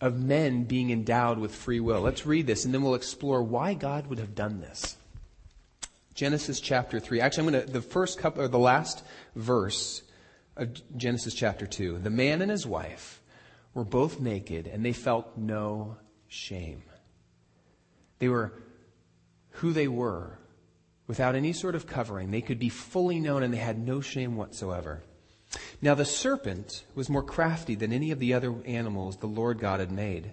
of 0.00 0.18
men 0.18 0.64
being 0.64 0.90
endowed 0.90 1.38
with 1.38 1.54
free 1.54 1.80
will. 1.80 2.00
Let's 2.00 2.26
read 2.26 2.46
this 2.46 2.64
and 2.64 2.74
then 2.74 2.82
we'll 2.82 2.94
explore 2.94 3.42
why 3.42 3.74
God 3.74 4.06
would 4.08 4.18
have 4.18 4.34
done 4.34 4.60
this. 4.60 4.96
Genesis 6.14 6.60
chapter 6.60 6.98
3. 6.98 7.20
Actually, 7.20 7.46
I'm 7.46 7.52
going 7.52 7.66
to, 7.66 7.72
the 7.72 7.82
first 7.82 8.18
couple, 8.18 8.42
or 8.42 8.48
the 8.48 8.58
last 8.58 9.04
verse 9.34 10.02
of 10.56 10.80
Genesis 10.96 11.34
chapter 11.34 11.66
2. 11.66 11.98
The 11.98 12.10
man 12.10 12.42
and 12.42 12.50
his 12.50 12.66
wife 12.66 13.20
were 13.74 13.84
both 13.84 14.20
naked 14.20 14.66
and 14.66 14.84
they 14.84 14.92
felt 14.92 15.36
no 15.36 15.98
shame. 16.28 16.82
They 18.18 18.28
were 18.28 18.52
who 19.50 19.72
they 19.72 19.88
were 19.88 20.38
without 21.06 21.34
any 21.34 21.52
sort 21.52 21.74
of 21.74 21.86
covering. 21.86 22.30
They 22.30 22.40
could 22.40 22.58
be 22.58 22.68
fully 22.68 23.20
known 23.20 23.42
and 23.42 23.52
they 23.52 23.58
had 23.58 23.78
no 23.78 24.00
shame 24.00 24.36
whatsoever. 24.36 25.02
Now 25.80 25.94
the 25.94 26.04
serpent 26.04 26.84
was 26.94 27.08
more 27.08 27.22
crafty 27.22 27.74
than 27.74 27.92
any 27.92 28.10
of 28.10 28.18
the 28.18 28.34
other 28.34 28.54
animals 28.64 29.18
the 29.18 29.26
Lord 29.26 29.58
God 29.58 29.80
had 29.80 29.92
made. 29.92 30.32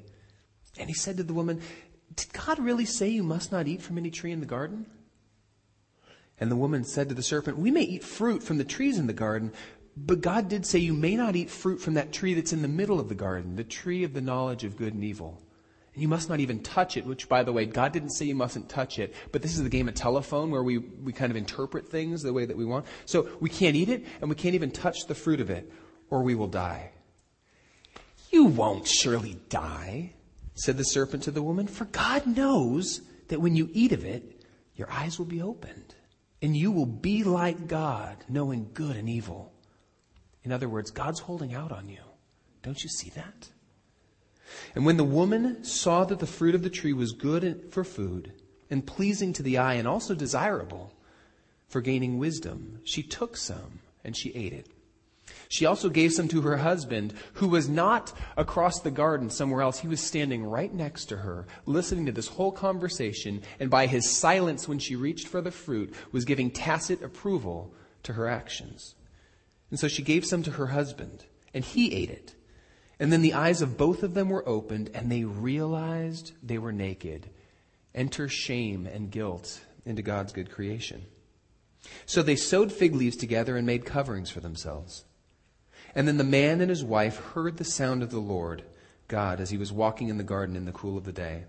And 0.78 0.90
he 0.90 0.96
said 0.96 1.18
to 1.18 1.24
the 1.24 1.34
woman, 1.34 1.62
Did 2.16 2.34
God 2.34 2.60
really 2.60 2.86
say 2.86 3.10
you 3.10 3.24
must 3.24 3.52
not 3.52 3.68
eat 3.68 3.82
from 3.82 3.98
any 3.98 4.10
tree 4.10 4.32
in 4.32 4.40
the 4.40 4.46
garden? 4.46 4.86
And 6.40 6.50
the 6.50 6.56
woman 6.56 6.84
said 6.84 7.10
to 7.10 7.16
the 7.16 7.24
serpent, 7.24 7.58
We 7.58 7.72
may 7.72 7.84
eat 7.84 8.04
fruit 8.04 8.44
from 8.44 8.58
the 8.58 8.64
trees 8.64 8.98
in 8.98 9.08
the 9.08 9.14
garden, 9.14 9.54
but 9.96 10.22
God 10.22 10.50
did 10.50 10.66
say 10.66 10.80
you 10.80 10.94
may 10.94 11.16
not 11.16 11.36
eat 11.36 11.50
fruit 11.50 11.80
from 11.80 11.94
that 11.94 12.12
tree 12.12 12.34
that's 12.34 12.54
in 12.54 12.64
the 12.64 12.68
middle 12.68 13.00
of 13.00 13.10
the 13.10 13.16
garden, 13.16 13.56
the 13.56 13.64
tree 13.64 14.04
of 14.04 14.14
the 14.14 14.22
knowledge 14.22 14.64
of 14.64 14.76
good 14.76 14.94
and 14.94 15.04
evil. 15.04 15.42
You 15.96 16.08
must 16.08 16.28
not 16.28 16.40
even 16.40 16.64
touch 16.64 16.98
it, 16.98 17.06
which, 17.06 17.30
by 17.30 17.44
the 17.44 17.54
way, 17.54 17.66
God 17.66 17.94
didn't 17.94 18.12
say 18.12 18.26
you 18.26 18.34
mustn't 18.34 18.68
touch 18.68 18.98
it, 18.98 19.14
but 19.32 19.44
this 19.44 19.56
is 19.56 19.62
the 19.62 19.70
game 19.70 19.88
of 19.88 19.94
telephone 19.94 20.50
where 20.50 20.64
we, 20.64 20.80
we 20.80 21.14
kind 21.14 21.30
of 21.30 21.36
interpret 21.38 21.88
things 21.88 22.24
the 22.24 22.34
way 22.34 22.46
that 22.46 22.58
we 22.58 22.66
want. 22.66 22.86
So 23.06 23.30
we 23.40 23.50
can't 23.50 23.76
eat 23.76 23.90
it, 23.90 24.06
and 24.20 24.30
we 24.30 24.36
can't 24.36 24.56
even 24.56 24.72
touch 24.72 25.06
the 25.08 25.14
fruit 25.14 25.40
of 25.40 25.52
it, 25.52 25.72
or 26.10 26.24
we 26.24 26.34
will 26.34 26.48
die. 26.48 26.92
You 28.32 28.46
won't 28.46 28.88
surely 28.88 29.40
die, 29.50 30.14
said 30.56 30.78
the 30.78 30.84
serpent 30.84 31.24
to 31.24 31.32
the 31.32 31.44
woman, 31.44 31.68
for 31.68 31.86
God 31.86 32.26
knows 32.26 33.02
that 33.28 33.40
when 33.40 33.56
you 33.56 33.70
eat 33.72 33.92
of 33.92 34.04
it, 34.04 34.44
your 34.76 34.90
eyes 34.90 35.20
will 35.20 35.28
be 35.28 35.44
opened, 35.44 35.94
and 36.42 36.58
you 36.58 36.72
will 36.72 36.88
be 36.88 37.24
like 37.24 37.68
God, 37.68 38.18
knowing 38.28 38.72
good 38.74 38.96
and 38.96 39.08
evil. 39.08 39.54
In 40.44 40.52
other 40.52 40.68
words, 40.68 40.90
God's 40.90 41.20
holding 41.20 41.54
out 41.54 41.72
on 41.72 41.88
you. 41.88 42.02
Don't 42.64 42.84
you 42.84 42.90
see 42.90 43.12
that? 43.12 43.50
And 44.76 44.86
when 44.86 44.98
the 44.98 45.04
woman 45.04 45.64
saw 45.64 46.04
that 46.06 46.20
the 46.20 46.28
fruit 46.28 46.56
of 46.56 46.64
the 46.64 46.70
tree 46.70 46.94
was 46.94 47.12
good 47.12 47.72
for 47.72 47.84
food 47.84 48.34
and 48.70 48.86
pleasing 48.86 49.34
to 49.34 49.44
the 49.44 49.58
eye 49.58 49.76
and 49.76 49.88
also 49.88 50.16
desirable 50.16 50.94
for 51.68 51.82
gaining 51.82 52.18
wisdom, 52.18 52.80
she 52.84 53.04
took 53.04 53.38
some 53.38 53.80
and 54.04 54.16
she 54.16 54.32
ate 54.32 54.54
it. 54.54 54.68
She 55.48 55.66
also 55.66 55.90
gave 55.90 56.12
some 56.14 56.28
to 56.30 56.42
her 56.42 56.58
husband, 56.58 57.14
who 57.34 57.48
was 57.48 57.70
not 57.70 58.12
across 58.36 58.80
the 58.80 58.92
garden 58.92 59.30
somewhere 59.30 59.62
else. 59.62 59.80
He 59.80 59.88
was 59.88 60.02
standing 60.02 60.44
right 60.44 60.74
next 60.74 61.06
to 61.06 61.18
her, 61.18 61.48
listening 61.66 62.08
to 62.08 62.12
this 62.12 62.28
whole 62.28 62.52
conversation, 62.52 63.42
and 63.60 63.70
by 63.70 63.88
his 63.88 64.10
silence 64.10 64.68
when 64.68 64.80
she 64.80 64.96
reached 64.96 65.28
for 65.28 65.42
the 65.42 65.52
fruit, 65.52 65.94
was 66.12 66.26
giving 66.26 66.52
tacit 66.52 67.02
approval 67.02 67.74
to 68.04 68.14
her 68.14 68.28
actions. 68.28 68.96
And 69.70 69.80
so 69.80 69.88
she 69.88 70.02
gave 70.02 70.26
some 70.26 70.44
to 70.44 70.52
her 70.52 70.68
husband, 70.68 71.26
and 71.54 71.64
he 71.64 71.94
ate 71.94 72.10
it. 72.10 72.36
And 73.00 73.12
then 73.12 73.22
the 73.22 73.34
eyes 73.34 73.62
of 73.62 73.78
both 73.78 74.04
of 74.04 74.14
them 74.14 74.30
were 74.30 74.48
opened, 74.48 74.92
and 74.94 75.12
they 75.12 75.24
realized 75.24 76.34
they 76.42 76.58
were 76.58 76.72
naked. 76.72 77.30
Enter 77.96 78.28
shame 78.28 78.86
and 78.86 79.12
guilt 79.12 79.62
into 79.86 80.02
God's 80.02 80.34
good 80.34 80.52
creation. 80.52 81.06
So 82.06 82.22
they 82.22 82.36
sewed 82.36 82.72
fig 82.72 82.96
leaves 82.96 83.18
together 83.18 83.58
and 83.58 83.66
made 83.66 83.86
coverings 83.86 84.30
for 84.30 84.40
themselves. 84.40 85.04
And 85.96 86.08
then 86.08 86.18
the 86.18 86.24
man 86.24 86.62
and 86.62 86.70
his 86.70 86.84
wife 86.84 87.18
heard 87.18 87.58
the 87.58 87.64
sound 87.64 88.04
of 88.04 88.12
the 88.12 88.20
Lord 88.20 88.64
God 89.08 89.40
as 89.40 89.50
he 89.50 89.58
was 89.58 89.72
walking 89.72 90.10
in 90.10 90.18
the 90.18 90.24
garden 90.24 90.56
in 90.56 90.66
the 90.66 90.72
cool 90.72 90.98
of 90.98 91.04
the 91.04 91.12
day. 91.12 91.44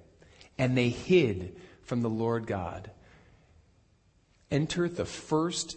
And 0.59 0.77
they 0.77 0.89
hid 0.89 1.57
from 1.83 2.03
the 2.03 2.11
Lord 2.11 2.47
God. 2.47 2.91
Enter 4.51 4.89
the 4.89 5.05
first 5.05 5.77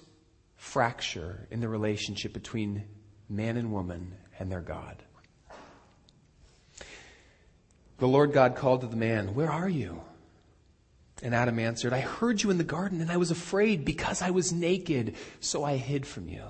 fracture 0.55 1.47
in 1.49 1.61
the 1.61 1.69
relationship 1.69 2.33
between 2.33 2.83
man 3.29 3.57
and 3.57 3.71
woman 3.71 4.15
and 4.39 4.51
their 4.51 4.61
God. 4.61 5.03
The 7.97 8.07
Lord 8.07 8.33
God 8.33 8.55
called 8.55 8.81
to 8.81 8.87
the 8.87 8.95
man, 8.95 9.33
Where 9.33 9.51
are 9.51 9.69
you? 9.69 10.01
And 11.23 11.33
Adam 11.33 11.57
answered, 11.57 11.93
I 11.93 11.99
heard 11.99 12.43
you 12.43 12.51
in 12.51 12.59
the 12.59 12.63
garden, 12.63 13.01
and 13.01 13.11
I 13.11 13.17
was 13.17 13.31
afraid 13.31 13.83
because 13.83 14.21
I 14.21 14.29
was 14.29 14.53
naked, 14.53 15.15
so 15.39 15.63
I 15.63 15.77
hid 15.77 16.05
from 16.05 16.29
you. 16.29 16.43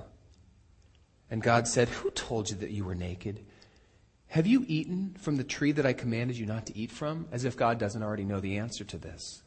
And 1.31 1.41
God 1.41 1.67
said, 1.67 1.87
Who 1.87 2.09
told 2.11 2.49
you 2.49 2.57
that 2.57 2.71
you 2.71 2.83
were 2.83 2.95
naked? 2.95 3.45
Have 4.27 4.45
you 4.45 4.65
eaten 4.67 5.15
from 5.19 5.37
the 5.37 5.43
tree 5.43 5.71
that 5.71 5.85
I 5.85 5.93
commanded 5.93 6.37
you 6.37 6.45
not 6.45 6.65
to 6.65 6.77
eat 6.77 6.91
from? 6.91 7.27
As 7.31 7.45
if 7.45 7.55
God 7.55 7.79
doesn't 7.79 8.03
already 8.03 8.25
know 8.25 8.41
the 8.41 8.57
answer 8.57 8.83
to 8.83 8.97
this. 8.97 9.41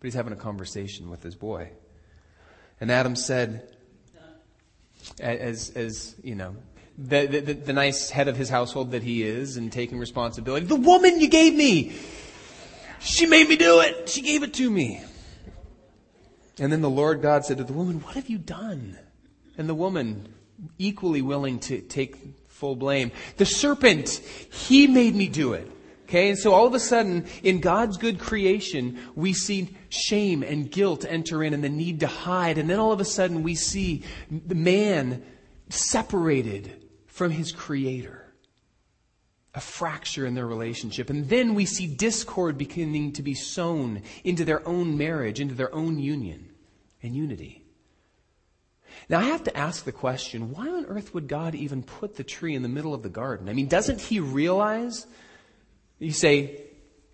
But 0.00 0.06
he's 0.06 0.14
having 0.14 0.32
a 0.32 0.36
conversation 0.36 1.08
with 1.08 1.22
his 1.22 1.36
boy. 1.36 1.70
And 2.80 2.90
Adam 2.90 3.14
said, 3.14 3.68
as, 5.20 5.70
as 5.70 6.16
you 6.22 6.34
know, 6.34 6.56
the, 6.96 7.26
the, 7.26 7.52
the, 7.54 7.72
nice 7.72 8.10
head 8.10 8.28
of 8.28 8.36
his 8.36 8.48
household 8.48 8.92
that 8.92 9.02
he 9.02 9.22
is 9.22 9.56
and 9.56 9.72
taking 9.72 9.98
responsibility. 9.98 10.66
The 10.66 10.76
woman 10.76 11.20
you 11.20 11.28
gave 11.28 11.54
me, 11.54 11.96
she 13.00 13.26
made 13.26 13.48
me 13.48 13.56
do 13.56 13.80
it. 13.80 14.08
She 14.08 14.22
gave 14.22 14.42
it 14.42 14.54
to 14.54 14.70
me. 14.70 15.02
And 16.58 16.72
then 16.72 16.82
the 16.82 16.90
Lord 16.90 17.20
God 17.20 17.44
said 17.44 17.58
to 17.58 17.64
the 17.64 17.72
woman, 17.72 18.00
What 18.00 18.14
have 18.14 18.28
you 18.28 18.38
done? 18.38 18.96
And 19.58 19.68
the 19.68 19.74
woman, 19.74 20.32
equally 20.78 21.20
willing 21.20 21.58
to 21.60 21.80
take 21.80 22.16
full 22.48 22.76
blame, 22.76 23.10
The 23.38 23.46
serpent, 23.46 24.08
he 24.08 24.86
made 24.86 25.16
me 25.16 25.28
do 25.28 25.52
it. 25.54 25.70
Okay, 26.04 26.28
and 26.28 26.38
so 26.38 26.52
all 26.52 26.66
of 26.66 26.74
a 26.74 26.80
sudden, 26.80 27.26
in 27.42 27.60
God's 27.60 27.96
good 27.96 28.20
creation, 28.20 29.00
we 29.16 29.32
see 29.32 29.74
shame 29.88 30.42
and 30.42 30.70
guilt 30.70 31.04
enter 31.08 31.42
in 31.42 31.54
and 31.54 31.64
the 31.64 31.68
need 31.68 32.00
to 32.00 32.06
hide. 32.06 32.58
And 32.58 32.68
then 32.70 32.78
all 32.78 32.92
of 32.92 33.00
a 33.00 33.06
sudden, 33.06 33.42
we 33.42 33.54
see 33.54 34.04
the 34.30 34.54
man 34.54 35.24
separated 35.70 36.83
from 37.14 37.30
his 37.30 37.52
creator. 37.52 38.26
A 39.54 39.60
fracture 39.60 40.26
in 40.26 40.34
their 40.34 40.48
relationship. 40.48 41.10
And 41.10 41.28
then 41.28 41.54
we 41.54 41.64
see 41.64 41.86
discord 41.86 42.58
beginning 42.58 43.12
to 43.12 43.22
be 43.22 43.34
sown 43.34 44.02
into 44.24 44.44
their 44.44 44.66
own 44.66 44.98
marriage, 44.98 45.38
into 45.38 45.54
their 45.54 45.72
own 45.72 46.00
union 46.00 46.50
and 47.04 47.14
unity. 47.14 47.64
Now, 49.08 49.20
I 49.20 49.24
have 49.24 49.44
to 49.44 49.56
ask 49.56 49.84
the 49.84 49.92
question 49.92 50.50
why 50.50 50.68
on 50.68 50.86
earth 50.86 51.14
would 51.14 51.28
God 51.28 51.54
even 51.54 51.84
put 51.84 52.16
the 52.16 52.24
tree 52.24 52.56
in 52.56 52.62
the 52.62 52.68
middle 52.68 52.94
of 52.94 53.04
the 53.04 53.08
garden? 53.08 53.48
I 53.48 53.52
mean, 53.52 53.68
doesn't 53.68 54.00
he 54.00 54.18
realize? 54.18 55.06
You 56.00 56.10
say, 56.10 56.62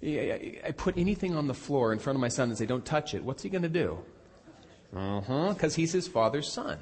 I 0.03 0.73
put 0.79 0.97
anything 0.97 1.37
on 1.37 1.47
the 1.47 1.53
floor 1.53 1.93
in 1.93 1.99
front 1.99 2.17
of 2.17 2.23
my 2.23 2.29
son 2.29 2.49
and 2.49 2.57
say, 2.57 2.65
don't 2.65 2.87
touch 2.87 3.13
it. 3.13 3.23
What's 3.23 3.43
he 3.43 3.51
going 3.51 3.65
to 3.65 3.69
do? 3.69 3.99
Uh 4.97 5.21
huh, 5.21 5.53
because 5.53 5.75
he's 5.75 5.93
his 5.93 6.09
father's 6.09 6.51
son 6.51 6.79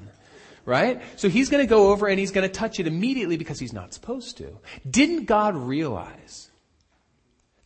right? 0.69 1.01
So 1.17 1.31
he's 1.31 1.49
going 1.49 1.67
to 1.67 1.69
go 1.69 1.91
over 1.91 2.07
and 2.07 2.21
he's 2.21 2.31
going 2.31 2.47
to 2.47 2.53
touch 2.53 2.79
it 2.79 2.87
immediately 2.87 3.39
because 3.39 3.59
he's 3.59 3.73
not 3.73 3.95
supposed 3.95 4.37
to. 4.37 4.59
Didn't 4.89 5.25
God 5.25 5.57
realize 5.57 6.51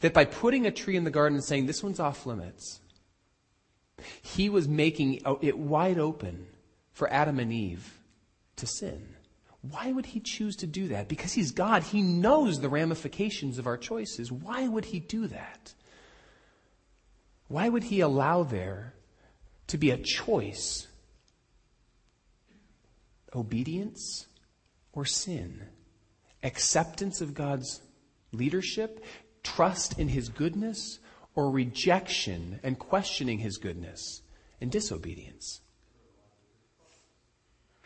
that 0.00 0.14
by 0.14 0.24
putting 0.24 0.66
a 0.66 0.70
tree 0.70 0.96
in 0.96 1.02
the 1.02 1.10
garden 1.10 1.36
and 1.36 1.44
saying, 1.44 1.66
this 1.66 1.82
one's 1.82 1.98
off 1.98 2.26
limits, 2.26 2.80
he 4.22 4.48
was 4.48 4.68
making 4.68 5.20
it 5.42 5.58
wide 5.58 5.98
open 5.98 6.46
for 6.92 7.12
Adam 7.12 7.40
and 7.40 7.52
Eve 7.52 7.98
to 8.56 8.68
sin? 8.68 9.16
Why 9.62 9.90
would 9.90 10.06
he 10.06 10.20
choose 10.20 10.54
to 10.56 10.68
do 10.68 10.88
that? 10.88 11.08
Because 11.08 11.32
he's 11.32 11.50
God. 11.50 11.82
He 11.82 12.02
knows 12.02 12.60
the 12.60 12.68
ramifications 12.68 13.58
of 13.58 13.66
our 13.66 13.76
choices. 13.76 14.30
Why 14.30 14.68
would 14.68 14.84
he 14.84 15.00
do 15.00 15.26
that? 15.26 15.74
Why 17.48 17.68
would 17.68 17.82
he 17.82 17.98
allow 17.98 18.44
there 18.44 18.94
to 19.66 19.76
be 19.76 19.90
a 19.90 19.98
choice 19.98 20.86
obedience 23.34 24.26
or 24.92 25.04
sin, 25.04 25.62
acceptance 26.42 27.20
of 27.20 27.34
God's 27.34 27.82
leadership, 28.32 29.04
trust 29.42 29.98
in 29.98 30.08
His 30.08 30.28
goodness, 30.28 30.98
or 31.34 31.50
rejection 31.50 32.60
and 32.62 32.78
questioning 32.78 33.38
His 33.38 33.56
goodness 33.56 34.22
and 34.60 34.70
disobedience. 34.70 35.60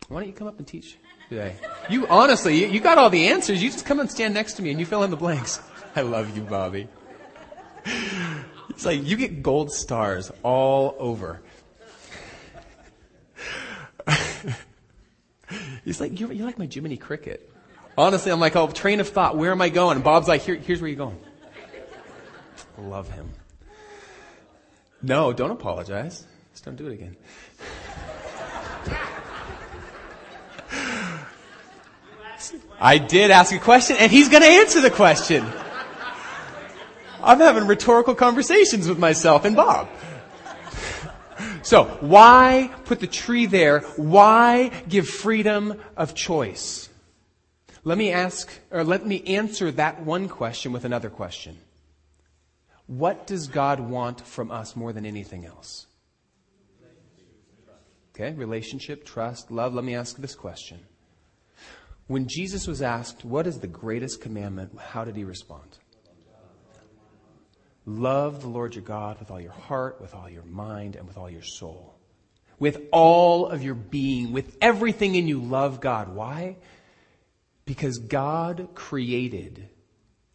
Why 0.08 0.20
don't 0.20 0.28
you 0.28 0.34
come 0.34 0.46
up 0.46 0.58
and 0.58 0.66
teach 0.66 0.98
today? 1.28 1.56
You 1.90 2.06
honestly, 2.06 2.60
you, 2.60 2.68
you 2.68 2.80
got 2.80 2.98
all 2.98 3.10
the 3.10 3.28
answers. 3.28 3.62
You 3.62 3.70
just 3.70 3.86
come 3.86 3.98
and 3.98 4.10
stand 4.10 4.34
next 4.34 4.54
to 4.54 4.62
me 4.62 4.70
and 4.70 4.78
you 4.78 4.86
fill 4.86 5.02
in 5.02 5.10
the 5.10 5.16
blanks. 5.16 5.60
I 5.96 6.02
love 6.02 6.36
you, 6.36 6.42
Bobby. 6.42 6.88
It's 8.70 8.84
like 8.84 9.02
you 9.04 9.16
get 9.16 9.42
gold 9.42 9.72
stars 9.72 10.30
all 10.42 10.94
over. 10.98 11.40
He's 15.86 16.00
like, 16.00 16.18
you're, 16.18 16.32
you're 16.32 16.44
like 16.44 16.58
my 16.58 16.68
Jiminy 16.70 16.96
Cricket. 16.96 17.48
Honestly, 17.96 18.32
I'm 18.32 18.40
like, 18.40 18.56
oh, 18.56 18.66
train 18.66 18.98
of 18.98 19.08
thought, 19.08 19.38
where 19.38 19.52
am 19.52 19.62
I 19.62 19.68
going? 19.68 19.94
And 19.94 20.04
Bob's 20.04 20.26
like, 20.26 20.42
Here, 20.42 20.56
here's 20.56 20.80
where 20.80 20.88
you're 20.88 20.98
going. 20.98 21.18
Love 22.76 23.08
him. 23.08 23.30
No, 25.00 25.32
don't 25.32 25.52
apologize. 25.52 26.26
Just 26.52 26.64
don't 26.64 26.74
do 26.74 26.88
it 26.88 26.94
again. 26.94 27.16
I 32.80 32.98
did 32.98 33.30
ask 33.30 33.54
a 33.54 33.58
question, 33.58 33.96
and 34.00 34.10
he's 34.10 34.28
going 34.28 34.42
to 34.42 34.48
answer 34.48 34.80
the 34.80 34.90
question. 34.90 35.46
I'm 37.22 37.38
having 37.38 37.68
rhetorical 37.68 38.16
conversations 38.16 38.88
with 38.88 38.98
myself 38.98 39.44
and 39.44 39.54
Bob. 39.54 39.88
So, 41.66 41.86
why 41.98 42.70
put 42.84 43.00
the 43.00 43.08
tree 43.08 43.46
there? 43.46 43.80
Why 43.96 44.70
give 44.88 45.08
freedom 45.08 45.82
of 45.96 46.14
choice? 46.14 46.88
Let 47.82 47.98
me 47.98 48.12
ask, 48.12 48.48
or 48.70 48.84
let 48.84 49.04
me 49.04 49.20
answer 49.24 49.72
that 49.72 50.00
one 50.04 50.28
question 50.28 50.70
with 50.70 50.84
another 50.84 51.10
question. 51.10 51.58
What 52.86 53.26
does 53.26 53.48
God 53.48 53.80
want 53.80 54.24
from 54.24 54.52
us 54.52 54.76
more 54.76 54.92
than 54.92 55.04
anything 55.04 55.44
else? 55.44 55.86
Okay, 58.14 58.32
relationship, 58.34 59.04
trust, 59.04 59.50
love. 59.50 59.74
Let 59.74 59.84
me 59.84 59.96
ask 59.96 60.18
this 60.18 60.36
question. 60.36 60.78
When 62.06 62.28
Jesus 62.28 62.68
was 62.68 62.80
asked, 62.80 63.24
What 63.24 63.48
is 63.48 63.58
the 63.58 63.66
greatest 63.66 64.20
commandment? 64.20 64.78
How 64.78 65.04
did 65.04 65.16
he 65.16 65.24
respond? 65.24 65.78
Love 67.86 68.42
the 68.42 68.48
Lord 68.48 68.74
your 68.74 68.84
God 68.84 69.20
with 69.20 69.30
all 69.30 69.40
your 69.40 69.52
heart, 69.52 70.00
with 70.00 70.12
all 70.12 70.28
your 70.28 70.42
mind, 70.42 70.96
and 70.96 71.06
with 71.06 71.16
all 71.16 71.30
your 71.30 71.42
soul. 71.42 71.94
With 72.58 72.88
all 72.90 73.46
of 73.46 73.62
your 73.62 73.74
being, 73.74 74.32
with 74.32 74.56
everything 74.60 75.14
in 75.14 75.28
you, 75.28 75.40
love 75.40 75.80
God. 75.80 76.14
Why? 76.14 76.56
Because 77.64 77.98
God 77.98 78.70
created 78.74 79.68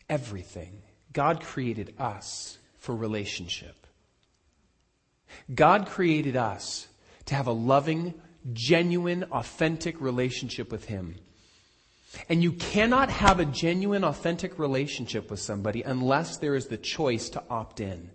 everything. 0.09 0.81
God 1.11 1.41
created 1.41 1.93
us 1.99 2.57
for 2.77 2.95
relationship. 2.95 3.75
God 5.53 5.87
created 5.87 6.37
us 6.37 6.87
to 7.25 7.35
have 7.35 7.47
a 7.47 7.51
loving, 7.51 8.13
genuine, 8.53 9.25
authentic 9.31 9.99
relationship 9.99 10.71
with 10.71 10.85
Him. 10.85 11.15
And 12.29 12.43
you 12.43 12.53
cannot 12.53 13.09
have 13.09 13.39
a 13.39 13.45
genuine, 13.45 14.03
authentic 14.03 14.59
relationship 14.59 15.29
with 15.31 15.39
somebody 15.39 15.81
unless 15.81 16.37
there 16.37 16.55
is 16.55 16.67
the 16.67 16.77
choice 16.77 17.29
to 17.29 17.43
opt 17.49 17.79
in. 17.79 18.09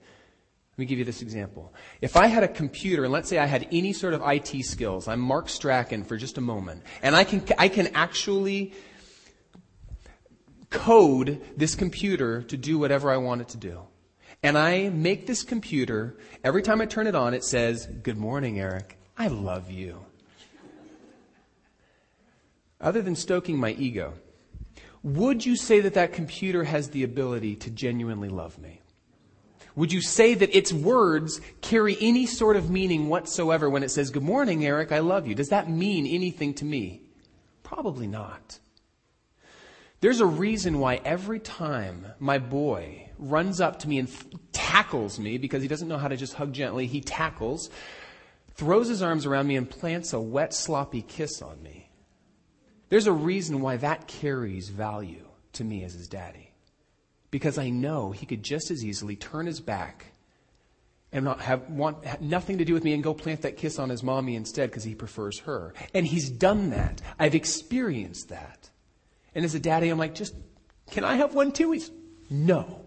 Let 0.77 0.79
me 0.79 0.87
give 0.87 0.99
you 0.99 1.07
this 1.07 1.23
example. 1.23 1.73
If 2.03 2.17
I 2.17 2.27
had 2.27 2.43
a 2.43 2.49
computer, 2.49 3.05
and 3.05 3.13
let's 3.13 3.31
say 3.31 3.39
I 3.39 3.47
had 3.47 3.67
any 3.73 3.95
sort 3.95 4.13
of 4.13 4.23
IT 4.27 4.63
skills, 4.67 5.09
I'm 5.09 5.21
Mark 5.21 5.49
Strachan 5.49 6.05
for 6.05 6.19
just 6.19 6.37
a 6.37 6.43
moment, 6.43 6.83
and 7.01 7.17
I 7.17 7.25
can, 7.25 7.43
I 7.57 7.69
can 7.69 7.89
actually 7.95 8.75
code 10.69 11.43
this 11.57 11.75
computer 11.75 12.43
to 12.43 12.57
do 12.59 12.79
whatever 12.79 13.11
I 13.11 13.17
want 13.17 13.41
it 13.41 13.49
to 13.49 13.57
do. 13.57 13.81
And 14.43 14.59
I 14.59 14.91
make 14.91 15.27
this 15.27 15.43
computer, 15.43 16.19
every 16.45 16.63
time 16.63 16.83
I 16.83 16.87
turn 16.87 17.07
it 17.07 17.15
on, 17.15 17.33
it 17.33 17.43
says, 17.43 17.87
Good 17.87 18.19
morning, 18.19 18.61
Eric. 18.61 18.99
I 19.17 19.29
love 19.29 19.71
you. 19.71 20.05
Other 22.81 23.03
than 23.03 23.17
stoking 23.17 23.59
my 23.59 23.73
ego, 23.73 24.15
would 25.03 25.47
you 25.47 25.57
say 25.57 25.81
that 25.81 25.95
that 25.95 26.13
computer 26.13 26.65
has 26.65 26.91
the 26.91 27.05
ability 27.05 27.57
to 27.57 27.71
genuinely 27.71 28.29
love 28.29 28.59
me? 28.59 28.83
Would 29.77 29.93
you 29.93 30.01
say 30.01 30.35
that 30.35 30.57
its 30.57 30.73
words 30.73 31.41
carry 31.61 31.97
any 32.01 32.27
sort 32.27 32.57
of 32.57 32.71
meaning 32.71 33.09
whatsoever 33.09 33.69
when 33.69 33.83
it 33.83 33.91
says, 33.91 34.11
Good 34.11 34.23
morning, 34.23 34.65
Eric, 34.65 34.91
I 34.91 35.01
love 35.01 35.27
you? 35.27 35.35
Does 35.35 35.51
that 35.51 35.71
mean 35.71 36.07
anything 36.07 36.55
to 36.55 36.65
me? 36.65 37.03
Probably 37.63 38.07
not. 38.07 38.59
There's 40.01 40.21
a 40.21 40.27
reason 40.27 40.79
why 40.79 41.01
every 41.05 41.41
time 41.41 42.07
my 42.19 42.39
boy 42.39 43.11
runs 43.19 43.61
up 43.61 43.79
to 43.81 43.89
me 43.89 43.99
and 43.99 44.09
tackles 44.53 45.19
me 45.19 45.39
because 45.39 45.63
he 45.63 45.69
doesn't 45.69 45.89
know 45.89 45.99
how 45.99 46.09
to 46.09 46.17
just 46.17 46.35
hug 46.35 46.53
gently, 46.53 46.87
he 46.87 47.01
tackles, 47.01 47.71
throws 48.55 48.89
his 48.89 49.03
arms 49.03 49.27
around 49.27 49.47
me, 49.47 49.57
and 49.57 49.69
plants 49.69 50.13
a 50.13 50.21
wet, 50.21 50.55
sloppy 50.55 51.03
kiss 51.03 51.43
on 51.43 51.63
me. 51.63 51.86
There's 52.89 53.07
a 53.07 53.13
reason 53.13 53.61
why 53.61 53.77
that 53.79 54.07
carries 54.07 54.69
value 54.69 55.27
to 55.55 55.65
me 55.65 55.85
as 55.85 55.95
his 55.95 56.09
daddy. 56.09 56.53
Because 57.31 57.59
I 57.59 57.71
know 57.71 58.13
he 58.13 58.27
could 58.27 58.43
just 58.43 58.71
as 58.71 58.85
easily 58.85 59.17
turn 59.17 59.47
his 59.47 59.61
back 59.61 60.13
and 61.13 61.25
not 61.25 61.41
have 61.41 61.69
want 61.71 62.05
have 62.05 62.21
nothing 62.21 62.59
to 62.59 62.65
do 62.65 62.75
with 62.75 62.85
me 62.85 62.93
and 62.93 63.03
go 63.03 63.15
plant 63.15 63.43
that 63.43 63.57
kiss 63.57 63.79
on 63.79 63.89
his 63.89 64.03
mommy 64.03 64.37
instead 64.37 64.71
because 64.71 64.85
he 64.85 64.95
prefers 64.95 65.41
her. 65.41 65.75
And 65.95 66.07
he's 66.07 66.31
done 66.31 66.71
that. 66.71 67.01
I've 67.19 67.35
experienced 67.35 68.29
that. 68.29 68.71
And 69.35 69.45
as 69.45 69.55
a 69.55 69.61
daddy, 69.61 69.89
I'm 69.89 69.99
like, 69.99 70.15
just 70.15 70.35
can 70.91 71.05
I 71.05 71.17
have 71.17 71.35
one 71.35 71.53
too? 71.53 71.73
He's 71.73 71.91
no. 72.31 72.85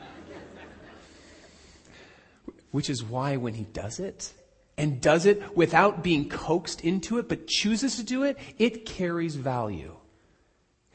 Which 2.70 2.88
is 2.88 3.02
why 3.02 3.36
when 3.36 3.54
he 3.54 3.64
does 3.64 4.00
it, 4.00 4.32
and 4.76 5.00
does 5.00 5.26
it 5.26 5.56
without 5.56 6.02
being 6.02 6.28
coaxed 6.28 6.80
into 6.80 7.18
it, 7.18 7.28
but 7.28 7.46
chooses 7.46 7.96
to 7.96 8.02
do 8.02 8.24
it, 8.24 8.36
it 8.58 8.86
carries 8.86 9.36
value. 9.36 9.96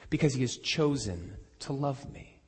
Because 0.09 0.33
he 0.33 0.41
has 0.41 0.57
chosen 0.57 1.37
to 1.59 1.73
love 1.73 2.11
me. 2.11 2.41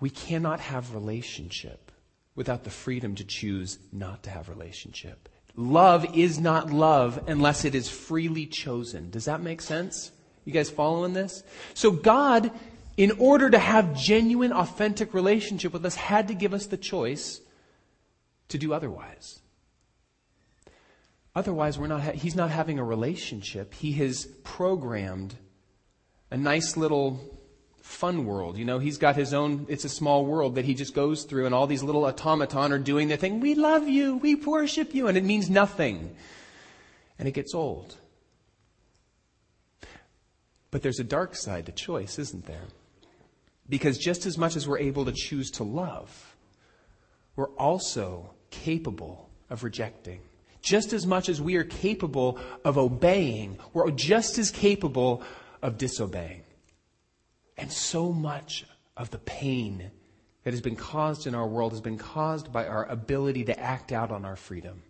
We 0.00 0.10
cannot 0.10 0.60
have 0.60 0.94
relationship 0.94 1.90
without 2.34 2.64
the 2.64 2.70
freedom 2.70 3.14
to 3.16 3.24
choose 3.24 3.78
not 3.92 4.22
to 4.24 4.30
have 4.30 4.48
relationship. 4.48 5.28
Love 5.56 6.16
is 6.16 6.38
not 6.38 6.72
love 6.72 7.24
unless 7.26 7.64
it 7.64 7.74
is 7.74 7.88
freely 7.88 8.46
chosen. 8.46 9.10
Does 9.10 9.24
that 9.24 9.42
make 9.42 9.60
sense? 9.60 10.12
You 10.44 10.52
guys 10.52 10.70
following 10.70 11.14
this? 11.14 11.42
So 11.74 11.90
God, 11.90 12.52
in 12.96 13.10
order 13.18 13.50
to 13.50 13.58
have 13.58 13.96
genuine, 13.96 14.52
authentic 14.52 15.14
relationship 15.14 15.72
with 15.72 15.84
us, 15.84 15.96
had 15.96 16.28
to 16.28 16.34
give 16.34 16.54
us 16.54 16.66
the 16.66 16.76
choice 16.76 17.40
to 18.48 18.58
do 18.58 18.72
otherwise. 18.72 19.40
Otherwise, 21.34 21.78
we're 21.78 21.86
not 21.86 22.02
ha- 22.02 22.12
he's 22.12 22.34
not 22.34 22.50
having 22.50 22.78
a 22.78 22.84
relationship. 22.84 23.74
He 23.74 23.92
has 23.92 24.26
programmed 24.42 25.36
a 26.30 26.36
nice 26.36 26.76
little 26.76 27.20
fun 27.80 28.26
world. 28.26 28.58
You 28.58 28.64
know, 28.64 28.78
he's 28.78 28.98
got 28.98 29.16
his 29.16 29.32
own, 29.32 29.66
it's 29.68 29.84
a 29.84 29.88
small 29.88 30.26
world 30.26 30.56
that 30.56 30.64
he 30.64 30.74
just 30.74 30.94
goes 30.94 31.24
through, 31.24 31.46
and 31.46 31.54
all 31.54 31.66
these 31.66 31.82
little 31.82 32.04
automaton 32.04 32.72
are 32.72 32.78
doing 32.78 33.08
their 33.08 33.16
thing. 33.16 33.40
We 33.40 33.54
love 33.54 33.88
you, 33.88 34.16
we 34.16 34.34
worship 34.34 34.94
you, 34.94 35.08
and 35.08 35.16
it 35.16 35.24
means 35.24 35.48
nothing. 35.48 36.14
And 37.18 37.26
it 37.26 37.32
gets 37.32 37.54
old. 37.54 37.96
But 40.70 40.82
there's 40.82 41.00
a 41.00 41.04
dark 41.04 41.34
side 41.34 41.66
to 41.66 41.72
choice, 41.72 42.18
isn't 42.18 42.46
there? 42.46 42.66
Because 43.68 43.98
just 43.98 44.26
as 44.26 44.36
much 44.36 44.56
as 44.56 44.68
we're 44.68 44.78
able 44.78 45.04
to 45.04 45.12
choose 45.12 45.50
to 45.52 45.64
love, 45.64 46.36
we're 47.36 47.50
also 47.50 48.34
capable 48.50 49.28
of 49.50 49.64
rejecting. 49.64 50.20
Just 50.60 50.92
as 50.92 51.06
much 51.06 51.28
as 51.28 51.40
we 51.40 51.56
are 51.56 51.64
capable 51.64 52.38
of 52.64 52.78
obeying, 52.78 53.58
we're 53.72 53.90
just 53.90 54.38
as 54.38 54.50
capable 54.50 55.22
of 55.62 55.78
disobeying. 55.78 56.42
And 57.56 57.72
so 57.72 58.12
much 58.12 58.64
of 58.96 59.10
the 59.10 59.18
pain 59.18 59.90
that 60.44 60.52
has 60.52 60.60
been 60.60 60.76
caused 60.76 61.26
in 61.26 61.34
our 61.34 61.46
world 61.46 61.72
has 61.72 61.80
been 61.80 61.98
caused 61.98 62.52
by 62.52 62.66
our 62.66 62.84
ability 62.86 63.44
to 63.44 63.58
act 63.58 63.92
out 63.92 64.10
on 64.10 64.24
our 64.24 64.36
freedom. 64.36 64.82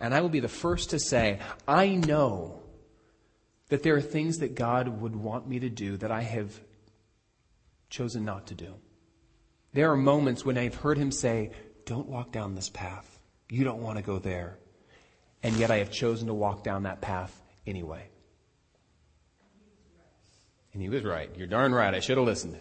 And 0.00 0.14
I 0.14 0.20
will 0.20 0.28
be 0.28 0.40
the 0.40 0.48
first 0.48 0.90
to 0.90 0.98
say, 0.98 1.40
I 1.66 1.94
know 1.94 2.60
that 3.68 3.82
there 3.82 3.96
are 3.96 4.00
things 4.00 4.38
that 4.38 4.54
God 4.54 5.00
would 5.00 5.16
want 5.16 5.48
me 5.48 5.60
to 5.60 5.68
do 5.68 5.96
that 5.96 6.10
I 6.10 6.22
have 6.22 6.60
chosen 7.88 8.24
not 8.24 8.46
to 8.48 8.54
do. 8.54 8.74
There 9.72 9.90
are 9.90 9.96
moments 9.96 10.44
when 10.44 10.58
I've 10.58 10.74
heard 10.74 10.98
him 10.98 11.10
say, 11.10 11.50
don't 11.86 12.08
walk 12.08 12.32
down 12.32 12.54
this 12.54 12.68
path. 12.68 13.18
You 13.48 13.64
don't 13.64 13.80
want 13.80 13.96
to 13.96 14.02
go 14.02 14.18
there. 14.18 14.58
And 15.42 15.56
yet 15.56 15.70
I 15.70 15.78
have 15.78 15.90
chosen 15.90 16.26
to 16.26 16.34
walk 16.34 16.62
down 16.62 16.82
that 16.82 17.00
path 17.00 17.40
anyway. 17.66 18.08
And 20.74 20.82
he 20.82 20.88
was 20.88 21.04
right. 21.04 21.30
You're 21.36 21.46
darn 21.46 21.72
right. 21.72 21.94
I 21.94 22.00
should 22.00 22.18
have 22.18 22.26
listened. 22.26 22.58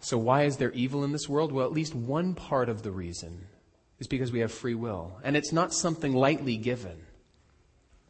So, 0.00 0.18
why 0.18 0.44
is 0.44 0.56
there 0.56 0.72
evil 0.72 1.04
in 1.04 1.12
this 1.12 1.28
world? 1.28 1.52
Well, 1.52 1.66
at 1.66 1.72
least 1.72 1.94
one 1.94 2.34
part 2.34 2.68
of 2.68 2.82
the 2.82 2.90
reason 2.90 3.46
is 3.98 4.06
because 4.06 4.30
we 4.32 4.40
have 4.40 4.52
free 4.52 4.74
will. 4.74 5.18
And 5.24 5.36
it's 5.36 5.52
not 5.52 5.72
something 5.72 6.12
lightly 6.14 6.56
given. 6.56 7.00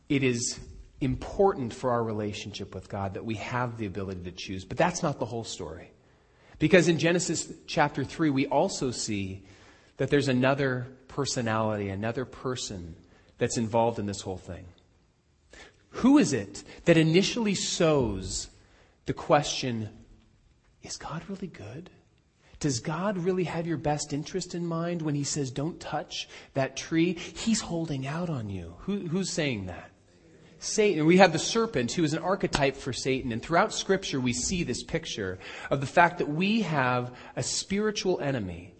It 0.08 0.22
is 0.22 0.58
important 1.00 1.72
for 1.72 1.90
our 1.90 2.02
relationship 2.02 2.74
with 2.74 2.88
God 2.88 3.14
that 3.14 3.24
we 3.24 3.36
have 3.36 3.78
the 3.78 3.86
ability 3.86 4.24
to 4.24 4.32
choose. 4.32 4.64
But 4.64 4.76
that's 4.76 5.02
not 5.02 5.18
the 5.18 5.26
whole 5.26 5.44
story. 5.44 5.92
Because 6.58 6.88
in 6.88 6.98
Genesis 6.98 7.52
chapter 7.66 8.04
3, 8.04 8.30
we 8.30 8.46
also 8.46 8.90
see 8.90 9.44
that 9.96 10.10
there's 10.10 10.28
another 10.28 10.86
personality, 11.06 11.88
another 11.88 12.24
person 12.24 12.96
that's 13.38 13.56
involved 13.56 13.98
in 13.98 14.06
this 14.06 14.20
whole 14.20 14.36
thing. 14.36 14.66
Who 15.90 16.18
is 16.18 16.32
it 16.32 16.64
that 16.84 16.96
initially 16.96 17.54
sows 17.54 18.48
the 19.06 19.12
question, 19.14 19.88
is 20.82 20.96
God 20.96 21.22
really 21.28 21.46
good? 21.46 21.90
Does 22.60 22.80
God 22.80 23.16
really 23.18 23.44
have 23.44 23.66
your 23.66 23.76
best 23.76 24.12
interest 24.12 24.54
in 24.54 24.66
mind 24.66 25.00
when 25.00 25.14
he 25.14 25.24
says, 25.24 25.50
don't 25.50 25.78
touch 25.78 26.28
that 26.54 26.76
tree? 26.76 27.12
He's 27.14 27.60
holding 27.60 28.06
out 28.06 28.28
on 28.28 28.50
you. 28.50 28.74
Who, 28.80 29.06
who's 29.06 29.30
saying 29.30 29.66
that? 29.66 29.90
Satan. 30.58 31.06
We 31.06 31.18
have 31.18 31.32
the 31.32 31.38
serpent 31.38 31.92
who 31.92 32.04
is 32.04 32.12
an 32.12 32.22
archetype 32.22 32.76
for 32.76 32.92
Satan. 32.92 33.32
And 33.32 33.42
throughout 33.42 33.72
scripture, 33.72 34.20
we 34.20 34.32
see 34.32 34.64
this 34.64 34.82
picture 34.82 35.38
of 35.70 35.80
the 35.80 35.86
fact 35.86 36.18
that 36.18 36.28
we 36.28 36.62
have 36.62 37.14
a 37.36 37.42
spiritual 37.42 38.20
enemy. 38.20 38.74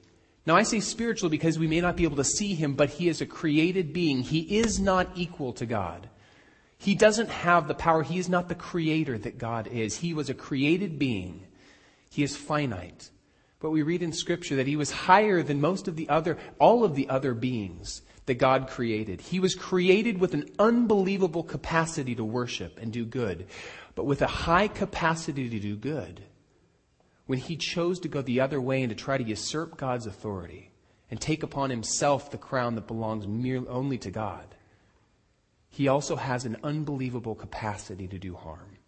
Now, 0.47 0.57
I 0.57 0.63
say 0.63 0.81
spiritual 0.81 1.31
because 1.31 1.59
we 1.59 1.67
may 1.67 1.81
not 1.81 1.97
be 1.97 2.05
able 2.05 2.17
to 2.17 2.25
see 2.25 2.55
him, 2.55 2.75
but 2.75 2.91
he 2.91 3.09
is 3.09 3.21
a 3.21 3.27
created 3.27 3.93
being. 3.93 4.23
He 4.23 4.59
is 4.59 4.81
not 4.81 5.09
equal 5.15 5.53
to 5.55 5.67
God. 5.67 6.09
He 6.79 6.95
doesn't 6.95 7.29
have 7.29 7.69
the 7.69 7.75
power. 7.75 8.03
He 8.03 8.19
is 8.19 8.29
not 8.29 8.49
the 8.49 8.55
creator 8.55 9.19
that 9.19 9.39
God 9.39 9.67
is. 9.67 9.97
He 9.99 10.15
was 10.15 10.31
a 10.31 10.35
created 10.35 10.99
being. 10.99 11.47
He 12.11 12.23
is 12.23 12.37
finite. 12.37 13.11
But 13.61 13.71
we 13.71 13.83
read 13.83 14.03
in 14.03 14.13
scripture 14.13 14.57
that 14.57 14.69
he 14.69 14.77
was 14.77 14.91
higher 14.91 15.43
than 15.43 15.61
most 15.61 15.89
of 15.89 15.97
the 15.97 16.09
other, 16.09 16.39
all 16.59 16.85
of 16.85 16.95
the 16.95 17.09
other 17.09 17.35
beings 17.35 18.03
that 18.29 18.39
God 18.39 18.69
created. 18.69 19.21
He 19.21 19.41
was 19.41 19.55
created 19.55 20.19
with 20.19 20.33
an 20.33 20.49
unbelievable 20.59 21.43
capacity 21.43 22.15
to 22.15 22.25
worship 22.25 22.79
and 22.81 22.93
do 22.93 23.05
good, 23.05 23.47
but 23.95 24.05
with 24.05 24.23
a 24.23 24.29
high 24.29 24.69
capacity 24.69 25.51
to 25.51 25.59
do 25.59 25.77
good. 25.77 26.23
When 27.27 27.39
he 27.39 27.57
chose 27.57 27.99
to 28.01 28.09
go 28.09 28.23
the 28.23 28.41
other 28.41 28.61
way 28.61 28.83
and 28.83 28.91
to 28.91 28.97
try 28.97 29.19
to 29.19 29.25
usurp 29.25 29.77
God's 29.77 30.07
authority 30.07 30.71
and 31.11 31.21
take 31.21 31.43
upon 31.43 31.71
himself 31.71 32.31
the 32.31 32.39
crown 32.39 32.75
that 32.77 32.87
belongs 32.87 33.27
merely 33.27 33.67
only 33.69 33.99
to 33.99 34.11
God, 34.11 34.55
he 35.69 35.89
also 35.89 36.17
has 36.17 36.45
an 36.45 36.57
unbelievable 36.63 37.35
capacity 37.35 38.07
to 38.09 38.19
do 38.19 38.35
harm. 38.35 38.79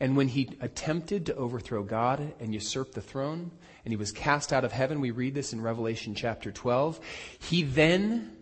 And 0.00 0.16
when 0.16 0.28
he 0.28 0.56
attempted 0.60 1.26
to 1.26 1.34
overthrow 1.36 1.82
God 1.82 2.34
and 2.40 2.54
usurp 2.54 2.92
the 2.92 3.02
throne, 3.02 3.50
and 3.84 3.92
he 3.92 3.96
was 3.96 4.12
cast 4.12 4.52
out 4.52 4.64
of 4.64 4.72
heaven, 4.72 5.00
we 5.00 5.10
read 5.10 5.34
this 5.34 5.52
in 5.52 5.60
Revelation 5.60 6.14
chapter 6.14 6.50
12, 6.50 7.00
he 7.38 7.62
then 7.62 8.36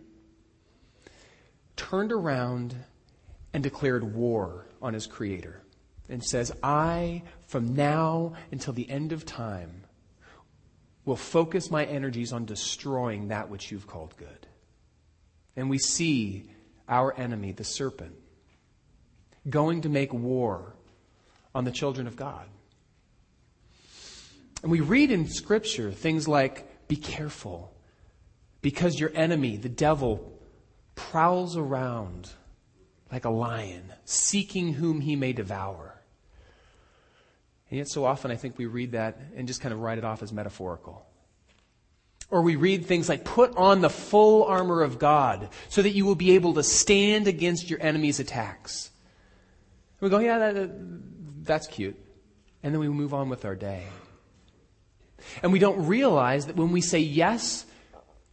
turned 1.78 2.12
around 2.12 2.76
and 3.54 3.62
declared 3.62 4.14
war 4.14 4.66
on 4.82 4.92
his 4.92 5.06
creator. 5.06 5.62
and 6.08 6.24
says, 6.24 6.52
I, 6.62 7.22
from 7.46 7.74
now 7.74 8.32
until 8.50 8.72
the 8.72 8.88
end 8.88 9.12
of 9.12 9.26
time, 9.26 9.84
will 11.04 11.16
focus 11.16 11.70
my 11.70 11.84
energies 11.84 12.32
on 12.32 12.44
destroying 12.44 13.28
that 13.28 13.48
which 13.48 13.70
you've 13.70 13.86
called 13.86 14.14
good. 14.16 14.46
And 15.56 15.68
we 15.68 15.78
see 15.78 16.50
our 16.88 17.14
enemy, 17.18 17.52
the 17.52 17.64
serpent, 17.64 18.14
going 19.48 19.82
to 19.82 19.88
make 19.88 20.12
war 20.12 20.74
on 21.54 21.64
the 21.64 21.70
children 21.70 22.06
of 22.06 22.16
God. 22.16 22.46
And 24.62 24.70
we 24.70 24.80
read 24.80 25.10
in 25.10 25.28
Scripture 25.28 25.90
things 25.92 26.26
like, 26.26 26.88
be 26.88 26.96
careful, 26.96 27.72
because 28.60 28.98
your 28.98 29.10
enemy, 29.14 29.56
the 29.56 29.68
devil, 29.68 30.37
prowls 30.98 31.56
around 31.56 32.28
like 33.10 33.24
a 33.24 33.30
lion, 33.30 33.92
seeking 34.04 34.74
whom 34.74 35.00
he 35.00 35.16
may 35.16 35.32
devour. 35.32 35.94
And 37.70 37.78
yet, 37.78 37.88
so 37.88 38.04
often, 38.04 38.30
I 38.30 38.36
think 38.36 38.58
we 38.58 38.66
read 38.66 38.92
that 38.92 39.18
and 39.36 39.46
just 39.46 39.60
kind 39.60 39.72
of 39.72 39.80
write 39.80 39.98
it 39.98 40.04
off 40.04 40.22
as 40.22 40.32
metaphorical. 40.32 41.06
Or 42.30 42.42
we 42.42 42.56
read 42.56 42.84
things 42.84 43.08
like, 43.08 43.24
put 43.24 43.56
on 43.56 43.80
the 43.80 43.88
full 43.88 44.44
armor 44.44 44.82
of 44.82 44.98
God 44.98 45.48
so 45.68 45.80
that 45.80 45.90
you 45.90 46.04
will 46.04 46.14
be 46.14 46.32
able 46.32 46.54
to 46.54 46.62
stand 46.62 47.28
against 47.28 47.70
your 47.70 47.80
enemy's 47.80 48.20
attacks. 48.20 48.90
And 50.00 50.10
we 50.10 50.10
go, 50.10 50.18
yeah, 50.18 50.38
that, 50.38 50.70
that's 51.44 51.66
cute. 51.68 51.96
And 52.62 52.74
then 52.74 52.80
we 52.80 52.88
move 52.88 53.14
on 53.14 53.28
with 53.28 53.44
our 53.44 53.54
day. 53.54 53.84
And 55.42 55.52
we 55.52 55.58
don't 55.58 55.86
realize 55.86 56.46
that 56.46 56.56
when 56.56 56.72
we 56.72 56.80
say 56.80 56.98
yes 56.98 57.64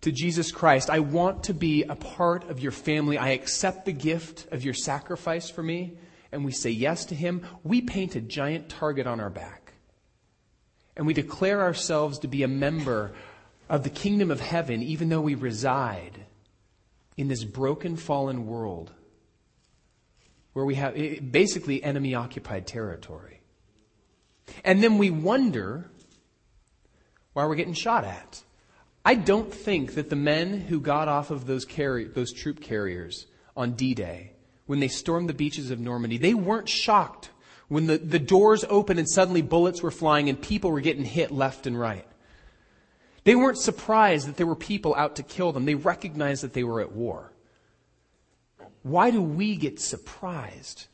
to 0.06 0.12
Jesus 0.12 0.52
Christ, 0.52 0.92
I 0.92 1.00
want 1.00 1.46
to 1.46 1.54
be 1.56 1.82
a 1.82 1.96
part 1.96 2.48
of 2.48 2.60
your 2.60 2.72
family, 2.72 3.18
I 3.18 3.30
accept 3.30 3.86
the 3.86 3.92
gift 3.92 4.46
of 4.52 4.64
your 4.64 4.76
sacrifice 4.76 5.50
for 5.50 5.64
me, 5.64 5.98
and 6.32 6.46
we 6.46 6.52
say 6.52 6.70
yes 6.70 7.06
to 7.06 7.16
Him, 7.16 7.44
we 7.64 7.82
paint 7.82 8.16
a 8.16 8.22
giant 8.22 8.70
target 8.70 9.08
on 9.08 9.20
our 9.20 9.32
back. 9.32 9.74
And 10.96 11.08
we 11.08 11.16
declare 11.16 11.60
ourselves 11.60 12.20
to 12.20 12.28
be 12.28 12.44
a 12.44 12.48
member 12.48 13.14
of 13.68 13.84
the 13.84 13.90
kingdom 13.90 14.30
of 14.30 14.40
heaven, 14.40 14.84
even 14.84 15.10
though 15.10 15.22
we 15.22 15.34
reside 15.34 16.28
in 17.18 17.28
this 17.28 17.44
broken, 17.44 17.96
fallen 17.98 18.46
world 18.46 18.92
where 20.54 20.66
we 20.66 20.76
have 20.76 20.96
eh, 20.96 21.20
basically 21.20 21.84
enemy 21.84 22.14
occupied 22.14 22.68
territory. 22.68 23.42
And 24.64 24.84
then 24.84 25.00
we 25.00 25.10
wonder 25.10 25.90
why 27.34 27.48
we're 27.48 27.56
getting 27.56 27.74
shot 27.74 28.06
at. 28.06 28.44
I 29.08 29.14
don't 29.14 29.54
think 29.54 29.94
that 29.94 30.10
the 30.10 30.16
men 30.16 30.62
who 30.62 30.82
got 30.82 31.08
off 31.08 31.30
of 31.30 31.46
those, 31.46 31.66
those 31.66 32.34
troop 32.34 32.60
carriers 32.60 33.28
on 33.56 33.74
D 33.74 33.94
Day, 33.94 34.32
when 34.66 34.80
they 34.80 34.88
stormed 34.88 35.30
the 35.30 35.34
beaches 35.34 35.70
of 35.70 35.80
Normandy, 35.80 36.18
they 36.18 36.34
weren't 36.34 36.68
shocked 36.68 37.30
when 37.68 37.86
the, 37.86 38.00
the 38.00 38.18
doors 38.18 38.66
opened 38.68 39.00
and 39.00 39.08
suddenly 39.10 39.44
bullets 39.44 39.84
were 39.84 39.92
flying 39.92 40.28
and 40.28 40.42
people 40.42 40.72
were 40.72 40.82
getting 40.82 41.06
hit 41.06 41.30
left 41.30 41.68
and 41.68 41.80
right. 41.80 42.08
They 43.26 43.36
weren't 43.36 43.60
surprised 43.60 44.28
that 44.28 44.38
there 44.38 44.48
were 44.48 44.56
people 44.56 44.96
out 44.96 45.16
to 45.18 45.24
kill 45.24 45.52
them. 45.52 45.66
They 45.66 45.76
recognized 45.76 46.44
that 46.44 46.54
they 46.54 46.64
were 46.64 46.82
at 46.82 46.92
war. 46.92 47.32
Why 48.82 49.12
do 49.12 49.22
we 49.22 49.56
get 49.56 49.80
surprised? 49.80 50.88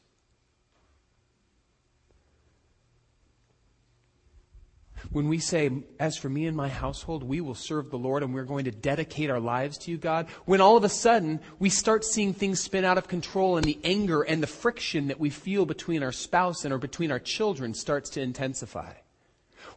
When 5.12 5.28
we 5.28 5.40
say, 5.40 5.70
as 6.00 6.16
for 6.16 6.30
me 6.30 6.46
and 6.46 6.56
my 6.56 6.70
household, 6.70 7.24
we 7.24 7.42
will 7.42 7.56
serve 7.56 7.90
the 7.90 7.98
Lord 7.98 8.24
and 8.24 8.34
we're 8.34 8.46
going 8.46 8.66
to 8.66 8.72
dedicate 8.72 9.30
our 9.30 9.42
lives 9.42 9.78
to 9.80 9.92
you, 9.92 9.98
God, 9.98 10.28
when 10.46 10.62
all 10.62 10.78
of 10.78 10.86
a 10.86 10.90
sudden 10.90 11.42
we 11.60 11.70
start 11.70 12.06
seeing 12.06 12.34
things 12.34 12.62
spin 12.62 12.86
out 12.86 12.98
of 12.98 13.10
control 13.10 13.58
and 13.58 13.66
the 13.66 13.80
anger 13.84 14.22
and 14.22 14.42
the 14.42 14.48
friction 14.48 15.10
that 15.10 15.20
we 15.20 15.30
feel 15.30 15.66
between 15.66 16.02
our 16.02 16.14
spouse 16.14 16.64
and 16.64 16.74
or 16.74 16.78
between 16.78 17.12
our 17.12 17.20
children 17.20 17.74
starts 17.74 18.10
to 18.12 18.22
intensify. 18.22 18.94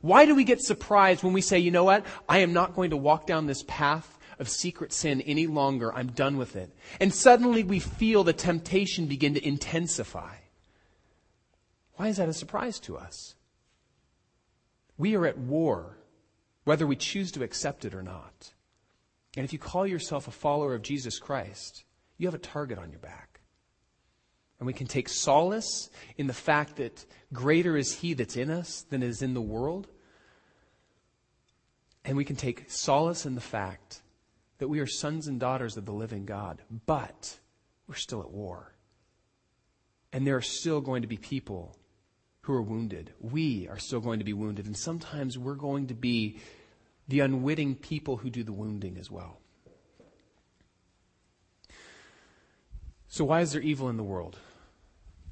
Why 0.01 0.25
do 0.25 0.37
we 0.37 0.45
get 0.45 0.61
surprised 0.61 1.25
when 1.25 1.33
we 1.33 1.41
say, 1.41 1.59
you 1.59 1.73
know 1.73 1.85
what? 1.85 2.07
I 2.29 2.39
am 2.39 2.53
not 2.53 2.77
going 2.77 2.91
to 2.91 2.97
walk 2.97 3.27
down 3.27 3.47
this 3.47 3.65
path 3.67 4.19
of 4.39 4.49
secret 4.49 4.93
sin 4.93 5.21
any 5.23 5.49
longer. 5.49 5.93
I'm 5.93 6.09
done 6.09 6.37
with 6.37 6.55
it. 6.55 6.71
And 7.01 7.13
suddenly 7.13 7.65
we 7.65 7.81
feel 7.81 8.23
the 8.23 8.33
temptation 8.33 9.07
begin 9.07 9.35
to 9.35 9.45
intensify. 9.45 10.37
Why 11.97 12.09
is 12.09 12.19
that 12.19 12.29
a 12.29 12.33
surprise 12.33 12.79
to 12.81 12.97
us? 12.97 13.34
We 14.97 15.17
are 15.17 15.27
at 15.27 15.39
war, 15.39 15.99
whether 16.65 16.87
we 16.87 16.97
choose 16.97 17.33
to 17.33 17.43
accept 17.43 17.85
it 17.85 17.95
or 17.95 18.03
not. 18.03 18.53
And 19.37 19.45
if 19.45 19.53
you 19.53 19.59
call 19.59 19.87
yourself 19.87 20.29
a 20.29 20.33
follower 20.33 20.75
of 20.75 20.83
Jesus 20.83 21.19
Christ, 21.19 21.85
you 22.17 22.27
have 22.27 22.35
a 22.35 22.39
target 22.39 22.79
on 22.79 22.91
your 22.91 23.01
back. 23.01 23.41
And 24.59 24.67
we 24.67 24.73
can 24.73 24.87
take 24.87 25.09
solace 25.09 25.91
in 26.17 26.29
the 26.29 26.33
fact 26.33 26.77
that 26.77 27.05
greater 27.33 27.77
is 27.77 27.97
He 27.97 28.15
that's 28.15 28.37
in 28.37 28.51
us 28.51 28.83
than 28.89 29.03
is 29.03 29.21
in 29.21 29.35
the 29.35 29.43
world. 29.43 29.89
And 32.05 32.17
we 32.17 32.25
can 32.25 32.37
take 32.37 32.71
solace 32.71 33.27
in 33.27 33.35
the 33.35 33.41
fact 33.41 34.03
that 34.59 34.69
we 34.69 34.79
are 34.79 34.87
sons 34.87 35.27
and 35.27 35.41
daughters 35.41 35.77
of 35.77 35.85
the 35.85 35.93
living 35.93 36.25
God, 36.25 36.63
but 36.87 37.39
we're 37.89 37.95
still 37.97 38.21
at 38.21 38.31
war. 38.31 38.73
And 40.13 40.25
there 40.25 40.37
are 40.37 40.43
still 40.43 40.81
going 40.81 41.03
to 41.03 41.09
be 41.09 41.17
people 41.17 41.77
who 42.45 42.53
are 42.53 42.63
wounded. 42.63 43.11
We 43.21 43.69
are 43.69 43.79
still 43.79 44.01
going 44.01 44.19
to 44.19 44.25
be 44.25 44.35
wounded. 44.35 44.67
And 44.67 44.77
sometimes 44.77 45.39
we're 45.39 45.55
going 45.55 45.87
to 45.87 45.95
be 45.95 46.41
the 47.09 47.21
unwitting 47.21 47.75
people 47.75 48.19
who 48.19 48.29
do 48.29 48.45
the 48.45 48.53
wounding 48.53 48.99
as 48.99 49.11
well. 49.11 49.39
So, 53.09 53.25
why 53.25 53.41
is 53.41 53.53
there 53.53 53.63
evil 53.63 53.89
in 53.89 53.97
the 53.97 54.03
world? 54.03 54.39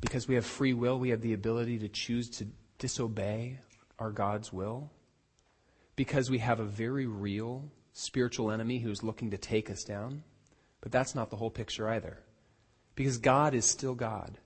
Because 0.01 0.27
we 0.27 0.37
have 0.37 0.47
free 0.47 0.73
will, 0.73 0.99
we 0.99 1.11
have 1.11 1.21
the 1.21 1.35
ability 1.35 1.81
to 1.81 1.89
choose 1.89 2.31
to 2.31 2.47
disobey 2.79 3.59
our 3.99 4.11
God's 4.11 4.51
will. 4.51 4.91
Because 5.97 6.31
we 6.31 6.39
have 6.39 6.61
a 6.61 6.65
very 6.65 7.07
real 7.07 7.65
spiritual 7.93 8.51
enemy 8.51 8.79
who's 8.79 9.03
looking 9.03 9.33
to 9.33 9.37
take 9.37 9.69
us 9.69 9.85
down. 9.85 10.23
But 10.81 10.93
that's 10.93 11.15
not 11.15 11.29
the 11.29 11.37
whole 11.37 11.51
picture 11.51 11.91
either. 11.91 12.21
Because 12.95 13.19
God 13.19 13.55
is 13.55 13.67
still 13.67 13.95
God. 13.95 14.39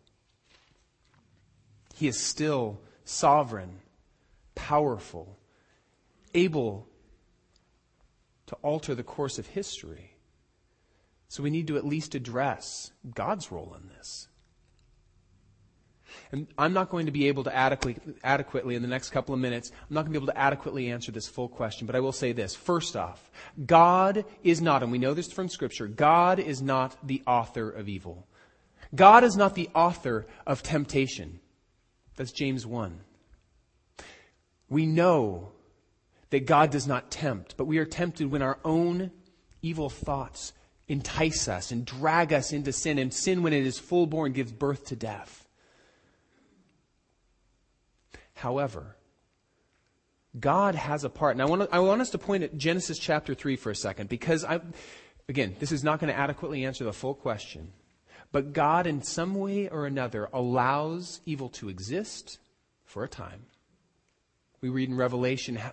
He 1.96 2.08
is 2.08 2.20
still 2.20 2.78
sovereign, 3.06 3.80
powerful, 4.54 5.38
able 6.34 6.86
to 8.48 8.54
alter 8.56 8.94
the 8.94 9.02
course 9.02 9.38
of 9.38 9.46
history. 9.46 10.12
So 11.28 11.42
we 11.42 11.48
need 11.48 11.68
to 11.68 11.78
at 11.78 11.86
least 11.86 12.14
address 12.14 12.92
God's 13.14 13.50
role 13.50 13.74
in 13.80 13.88
this. 13.88 14.28
And 16.30 16.48
I'm 16.58 16.74
not 16.74 16.90
going 16.90 17.06
to 17.06 17.12
be 17.12 17.28
able 17.28 17.44
to 17.44 17.56
adequately, 17.56 18.14
adequately, 18.22 18.74
in 18.74 18.82
the 18.82 18.88
next 18.88 19.08
couple 19.08 19.34
of 19.34 19.40
minutes, 19.40 19.72
I'm 19.88 19.94
not 19.94 20.02
going 20.02 20.12
to 20.12 20.20
be 20.20 20.22
able 20.22 20.34
to 20.34 20.38
adequately 20.38 20.90
answer 20.90 21.12
this 21.12 21.28
full 21.28 21.48
question, 21.48 21.86
but 21.86 21.96
I 21.96 22.00
will 22.00 22.12
say 22.12 22.32
this. 22.32 22.54
First 22.54 22.94
off, 22.94 23.30
God 23.64 24.26
is 24.42 24.60
not, 24.60 24.82
and 24.82 24.92
we 24.92 24.98
know 24.98 25.14
this 25.14 25.32
from 25.32 25.48
Scripture, 25.48 25.86
God 25.86 26.40
is 26.40 26.60
not 26.60 26.94
the 27.02 27.22
author 27.26 27.70
of 27.70 27.88
evil. 27.88 28.26
God 28.94 29.24
is 29.24 29.34
not 29.34 29.54
the 29.54 29.70
author 29.74 30.26
of 30.46 30.62
temptation. 30.62 31.40
That's 32.16 32.32
James 32.32 32.66
1. 32.66 33.00
We 34.68 34.86
know 34.86 35.52
that 36.30 36.46
God 36.46 36.70
does 36.70 36.86
not 36.86 37.10
tempt, 37.10 37.56
but 37.56 37.66
we 37.66 37.78
are 37.78 37.84
tempted 37.84 38.30
when 38.30 38.42
our 38.42 38.58
own 38.64 39.12
evil 39.62 39.88
thoughts 39.88 40.52
entice 40.88 41.48
us 41.48 41.70
and 41.70 41.84
drag 41.84 42.32
us 42.32 42.52
into 42.52 42.72
sin, 42.72 42.98
and 42.98 43.12
sin, 43.12 43.42
when 43.42 43.52
it 43.52 43.66
is 43.66 43.78
full 43.78 44.06
born, 44.06 44.32
gives 44.32 44.52
birth 44.52 44.86
to 44.86 44.96
death. 44.96 45.46
However, 48.34 48.96
God 50.38 50.74
has 50.74 51.04
a 51.04 51.08
part. 51.08 51.34
And 51.34 51.42
I 51.42 51.46
want, 51.46 51.68
I 51.72 51.78
want 51.78 52.00
us 52.00 52.10
to 52.10 52.18
point 52.18 52.42
at 52.42 52.56
Genesis 52.56 52.98
chapter 52.98 53.34
3 53.34 53.56
for 53.56 53.70
a 53.70 53.76
second 53.76 54.08
because, 54.08 54.44
I, 54.44 54.60
again, 55.28 55.56
this 55.58 55.72
is 55.72 55.82
not 55.82 56.00
going 56.00 56.12
to 56.12 56.18
adequately 56.18 56.64
answer 56.64 56.84
the 56.84 56.92
full 56.92 57.14
question. 57.14 57.72
But 58.32 58.52
God, 58.52 58.86
in 58.86 59.02
some 59.02 59.34
way 59.34 59.68
or 59.68 59.86
another, 59.86 60.28
allows 60.32 61.20
evil 61.24 61.48
to 61.50 61.68
exist 61.68 62.38
for 62.84 63.04
a 63.04 63.08
time. 63.08 63.46
We 64.60 64.68
read 64.68 64.88
in 64.88 64.96
Revelation 64.96 65.56
how, 65.56 65.72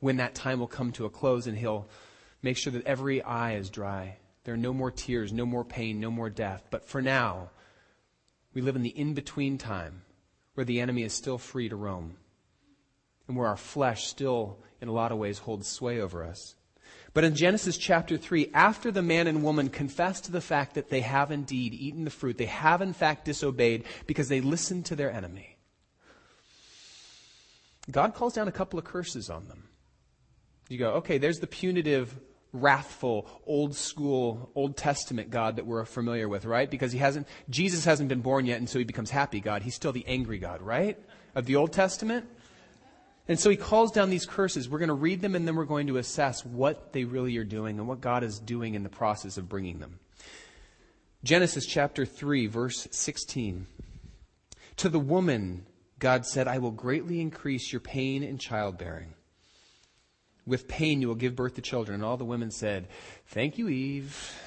when 0.00 0.16
that 0.16 0.34
time 0.34 0.60
will 0.60 0.66
come 0.66 0.92
to 0.92 1.04
a 1.04 1.10
close 1.10 1.46
and 1.46 1.56
He'll 1.56 1.86
make 2.42 2.56
sure 2.56 2.72
that 2.72 2.86
every 2.86 3.22
eye 3.22 3.54
is 3.54 3.70
dry. 3.70 4.16
There 4.44 4.54
are 4.54 4.58
no 4.58 4.72
more 4.72 4.90
tears, 4.90 5.32
no 5.32 5.46
more 5.46 5.64
pain, 5.64 6.00
no 6.00 6.10
more 6.10 6.30
death. 6.30 6.64
But 6.70 6.86
for 6.86 7.00
now, 7.00 7.50
we 8.52 8.60
live 8.60 8.76
in 8.76 8.82
the 8.82 8.90
in 8.90 9.14
between 9.14 9.58
time 9.58 10.02
where 10.54 10.64
the 10.64 10.80
enemy 10.80 11.02
is 11.02 11.12
still 11.12 11.38
free 11.38 11.68
to 11.68 11.76
roam 11.76 12.16
and 13.26 13.36
where 13.36 13.48
our 13.48 13.56
flesh 13.56 14.06
still, 14.06 14.58
in 14.80 14.88
a 14.88 14.92
lot 14.92 15.12
of 15.12 15.18
ways, 15.18 15.38
holds 15.38 15.66
sway 15.66 16.00
over 16.00 16.22
us. 16.24 16.54
But 17.14 17.22
in 17.22 17.36
Genesis 17.36 17.76
chapter 17.76 18.16
3, 18.16 18.50
after 18.52 18.90
the 18.90 19.02
man 19.02 19.28
and 19.28 19.44
woman 19.44 19.68
confess 19.68 20.20
to 20.22 20.32
the 20.32 20.40
fact 20.40 20.74
that 20.74 20.90
they 20.90 21.00
have 21.00 21.30
indeed 21.30 21.72
eaten 21.72 22.04
the 22.04 22.10
fruit, 22.10 22.36
they 22.36 22.46
have 22.46 22.82
in 22.82 22.92
fact 22.92 23.24
disobeyed 23.24 23.84
because 24.06 24.28
they 24.28 24.40
listened 24.40 24.86
to 24.86 24.96
their 24.96 25.12
enemy, 25.12 25.56
God 27.88 28.14
calls 28.14 28.34
down 28.34 28.48
a 28.48 28.52
couple 28.52 28.78
of 28.78 28.84
curses 28.84 29.30
on 29.30 29.46
them. 29.46 29.62
You 30.68 30.78
go, 30.78 30.90
okay, 30.94 31.18
there's 31.18 31.38
the 31.38 31.46
punitive 31.46 32.18
wrathful, 32.52 33.28
old 33.46 33.76
school, 33.76 34.50
Old 34.54 34.76
Testament 34.76 35.30
God 35.30 35.56
that 35.56 35.66
we're 35.66 35.84
familiar 35.84 36.28
with, 36.28 36.44
right? 36.44 36.70
Because 36.70 36.92
he 36.92 36.98
hasn't, 36.98 37.28
Jesus 37.50 37.84
hasn't 37.84 38.08
been 38.08 38.20
born 38.20 38.46
yet, 38.46 38.58
and 38.58 38.68
so 38.68 38.78
he 38.78 38.84
becomes 38.84 39.10
happy 39.10 39.40
God. 39.40 39.62
He's 39.62 39.74
still 39.74 39.92
the 39.92 40.06
angry 40.06 40.38
God, 40.38 40.62
right? 40.62 40.98
Of 41.34 41.46
the 41.46 41.56
Old 41.56 41.72
Testament. 41.72 42.26
And 43.26 43.40
so 43.40 43.48
he 43.48 43.56
calls 43.56 43.90
down 43.90 44.10
these 44.10 44.26
curses. 44.26 44.68
We're 44.68 44.78
going 44.78 44.88
to 44.88 44.94
read 44.94 45.22
them 45.22 45.34
and 45.34 45.46
then 45.46 45.56
we're 45.56 45.64
going 45.64 45.86
to 45.86 45.96
assess 45.96 46.44
what 46.44 46.92
they 46.92 47.04
really 47.04 47.36
are 47.38 47.44
doing 47.44 47.78
and 47.78 47.88
what 47.88 48.00
God 48.00 48.22
is 48.22 48.38
doing 48.38 48.74
in 48.74 48.82
the 48.82 48.90
process 48.90 49.38
of 49.38 49.48
bringing 49.48 49.78
them. 49.78 49.98
Genesis 51.22 51.64
chapter 51.64 52.04
3, 52.04 52.46
verse 52.48 52.86
16. 52.90 53.66
To 54.76 54.88
the 54.90 54.98
woman, 54.98 55.64
God 55.98 56.26
said, 56.26 56.48
I 56.48 56.58
will 56.58 56.70
greatly 56.70 57.20
increase 57.20 57.72
your 57.72 57.80
pain 57.80 58.22
in 58.22 58.36
childbearing. 58.36 59.14
With 60.46 60.68
pain 60.68 61.00
you 61.00 61.08
will 61.08 61.14
give 61.14 61.34
birth 61.34 61.54
to 61.54 61.62
children. 61.62 61.94
And 61.94 62.04
all 62.04 62.18
the 62.18 62.26
women 62.26 62.50
said, 62.50 62.88
Thank 63.28 63.56
you, 63.56 63.70
Eve. 63.70 64.38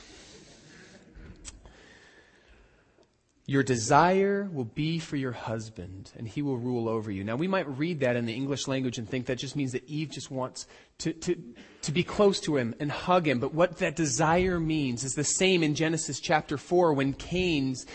Your 3.50 3.64
desire 3.64 4.50
will 4.52 4.66
be 4.66 5.00
for 5.00 5.16
your 5.16 5.32
husband, 5.32 6.12
and 6.18 6.28
he 6.28 6.42
will 6.42 6.58
rule 6.58 6.90
over 6.90 7.10
you. 7.10 7.24
Now, 7.24 7.38
we 7.38 7.48
might 7.48 7.78
read 7.78 8.02
that 8.02 8.18
in 8.18 8.26
the 8.26 8.34
English 8.34 8.68
language 8.68 8.98
and 8.98 9.10
think 9.10 9.26
that 9.28 9.38
just 9.38 9.56
means 9.56 9.72
that 9.72 9.88
Eve 9.88 10.10
just 10.10 10.30
wants 10.30 10.68
to, 10.98 11.14
to, 11.14 11.42
to 11.84 11.92
be 11.94 12.04
close 12.04 12.42
to 12.42 12.58
him 12.58 12.76
and 12.82 12.92
hug 12.92 13.26
him. 13.26 13.40
But 13.40 13.54
what 13.54 13.78
that 13.78 13.96
desire 13.96 14.60
means 14.60 15.06
is 15.06 15.14
the 15.14 15.24
same 15.24 15.64
in 15.64 15.76
Genesis 15.76 16.20
chapter 16.20 16.58
4 16.58 16.94
when 16.94 17.14
Cain's, 17.14 17.86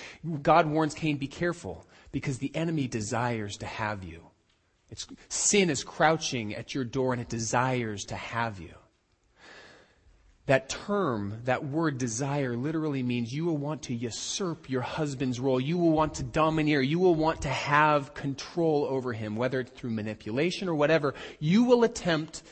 God 0.40 0.66
warns 0.66 0.94
Cain, 0.94 1.18
be 1.18 1.26
careful, 1.26 1.86
because 2.12 2.38
the 2.38 2.56
enemy 2.56 2.88
desires 2.88 3.58
to 3.58 3.66
have 3.66 4.02
you. 4.02 4.22
It's, 4.88 5.06
sin 5.28 5.68
is 5.68 5.84
crouching 5.84 6.54
at 6.54 6.74
your 6.74 6.84
door 6.84 7.12
and 7.12 7.20
it 7.20 7.28
desires 7.28 8.04
to 8.04 8.16
have 8.16 8.58
you. 8.58 8.74
That 10.46 10.68
term, 10.68 11.40
that 11.44 11.64
word 11.64 11.98
desire, 11.98 12.56
literally 12.56 13.02
means 13.04 13.32
you 13.32 13.44
will 13.44 13.58
want 13.58 13.82
to 13.82 13.94
usurp 13.94 14.68
your 14.68 14.80
husband's 14.80 15.38
role. 15.38 15.60
You 15.60 15.78
will 15.78 15.92
want 15.92 16.14
to 16.14 16.24
domineer. 16.24 16.80
You 16.80 16.98
will 16.98 17.14
want 17.14 17.42
to 17.42 17.48
have 17.48 18.12
control 18.12 18.84
over 18.84 19.12
him, 19.12 19.36
whether 19.36 19.60
it's 19.60 19.70
through 19.70 19.90
manipulation 19.90 20.68
or 20.68 20.74
whatever. 20.74 21.14
You 21.38 21.62
will 21.62 21.84
attempt 21.84 22.42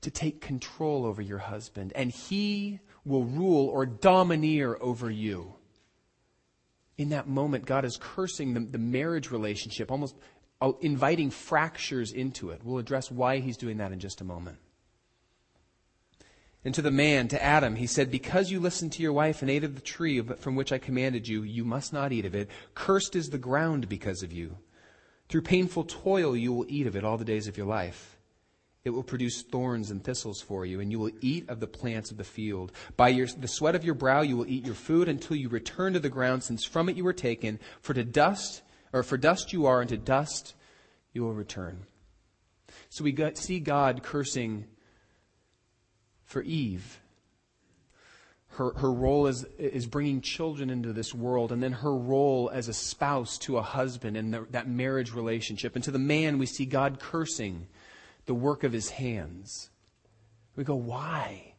to 0.00 0.10
take 0.10 0.40
control 0.40 1.06
over 1.06 1.22
your 1.22 1.38
husband, 1.38 1.92
and 1.94 2.10
he 2.10 2.80
will 3.04 3.24
rule 3.24 3.68
or 3.68 3.86
domineer 3.86 4.76
over 4.80 5.08
you. 5.08 5.54
In 6.96 7.10
that 7.10 7.28
moment, 7.28 7.64
God 7.64 7.84
is 7.84 7.96
cursing 7.96 8.54
the, 8.54 8.60
the 8.60 8.78
marriage 8.78 9.30
relationship, 9.30 9.92
almost 9.92 10.16
uh, 10.60 10.72
inviting 10.80 11.30
fractures 11.30 12.12
into 12.12 12.50
it. 12.50 12.60
We'll 12.64 12.78
address 12.78 13.08
why 13.08 13.38
he's 13.38 13.56
doing 13.56 13.76
that 13.76 13.92
in 13.92 14.00
just 14.00 14.20
a 14.20 14.24
moment. 14.24 14.58
And 16.68 16.74
to 16.74 16.82
the 16.82 16.90
man, 16.90 17.28
to 17.28 17.42
Adam, 17.42 17.76
he 17.76 17.86
said, 17.86 18.10
Because 18.10 18.50
you 18.50 18.60
listened 18.60 18.92
to 18.92 19.02
your 19.02 19.14
wife 19.14 19.40
and 19.40 19.50
ate 19.50 19.64
of 19.64 19.74
the 19.74 19.80
tree 19.80 20.20
from 20.20 20.54
which 20.54 20.70
I 20.70 20.76
commanded 20.76 21.26
you, 21.26 21.42
you 21.42 21.64
must 21.64 21.94
not 21.94 22.12
eat 22.12 22.26
of 22.26 22.34
it. 22.34 22.50
Cursed 22.74 23.16
is 23.16 23.30
the 23.30 23.38
ground 23.38 23.88
because 23.88 24.22
of 24.22 24.34
you. 24.34 24.58
Through 25.30 25.40
painful 25.40 25.84
toil 25.84 26.36
you 26.36 26.52
will 26.52 26.66
eat 26.68 26.86
of 26.86 26.94
it 26.94 27.04
all 27.04 27.16
the 27.16 27.24
days 27.24 27.48
of 27.48 27.56
your 27.56 27.64
life. 27.64 28.18
It 28.84 28.90
will 28.90 29.02
produce 29.02 29.40
thorns 29.40 29.90
and 29.90 30.04
thistles 30.04 30.42
for 30.42 30.66
you, 30.66 30.80
and 30.80 30.92
you 30.92 30.98
will 30.98 31.10
eat 31.22 31.48
of 31.48 31.60
the 31.60 31.66
plants 31.66 32.10
of 32.10 32.18
the 32.18 32.22
field. 32.22 32.72
By 32.98 33.08
your, 33.08 33.28
the 33.28 33.48
sweat 33.48 33.74
of 33.74 33.82
your 33.82 33.94
brow 33.94 34.20
you 34.20 34.36
will 34.36 34.46
eat 34.46 34.66
your 34.66 34.74
food 34.74 35.08
until 35.08 35.38
you 35.38 35.48
return 35.48 35.94
to 35.94 36.00
the 36.00 36.10
ground, 36.10 36.42
since 36.42 36.66
from 36.66 36.90
it 36.90 36.96
you 36.96 37.04
were 37.04 37.14
taken. 37.14 37.60
For 37.80 37.94
to 37.94 38.04
dust, 38.04 38.60
or 38.92 39.02
for 39.02 39.16
dust 39.16 39.54
you 39.54 39.64
are, 39.64 39.80
and 39.80 39.88
to 39.88 39.96
dust 39.96 40.54
you 41.14 41.22
will 41.22 41.32
return. 41.32 41.86
So 42.90 43.04
we 43.04 43.12
got, 43.12 43.38
see 43.38 43.58
God 43.58 44.02
cursing 44.02 44.66
for 46.28 46.42
Eve. 46.42 47.00
Her, 48.50 48.72
her 48.74 48.92
role 48.92 49.26
is, 49.26 49.44
is 49.58 49.86
bringing 49.86 50.20
children 50.20 50.70
into 50.70 50.92
this 50.92 51.14
world, 51.14 51.52
and 51.52 51.62
then 51.62 51.72
her 51.72 51.94
role 51.94 52.50
as 52.52 52.68
a 52.68 52.72
spouse 52.72 53.38
to 53.38 53.56
a 53.56 53.62
husband 53.62 54.16
and 54.16 54.32
the, 54.32 54.46
that 54.50 54.68
marriage 54.68 55.12
relationship. 55.12 55.74
And 55.74 55.84
to 55.84 55.90
the 55.90 55.98
man, 55.98 56.38
we 56.38 56.46
see 56.46 56.66
God 56.66 57.00
cursing 57.00 57.66
the 58.26 58.34
work 58.34 58.64
of 58.64 58.72
his 58.72 58.90
hands. 58.90 59.70
We 60.54 60.64
go, 60.64 60.74
why? 60.74 61.54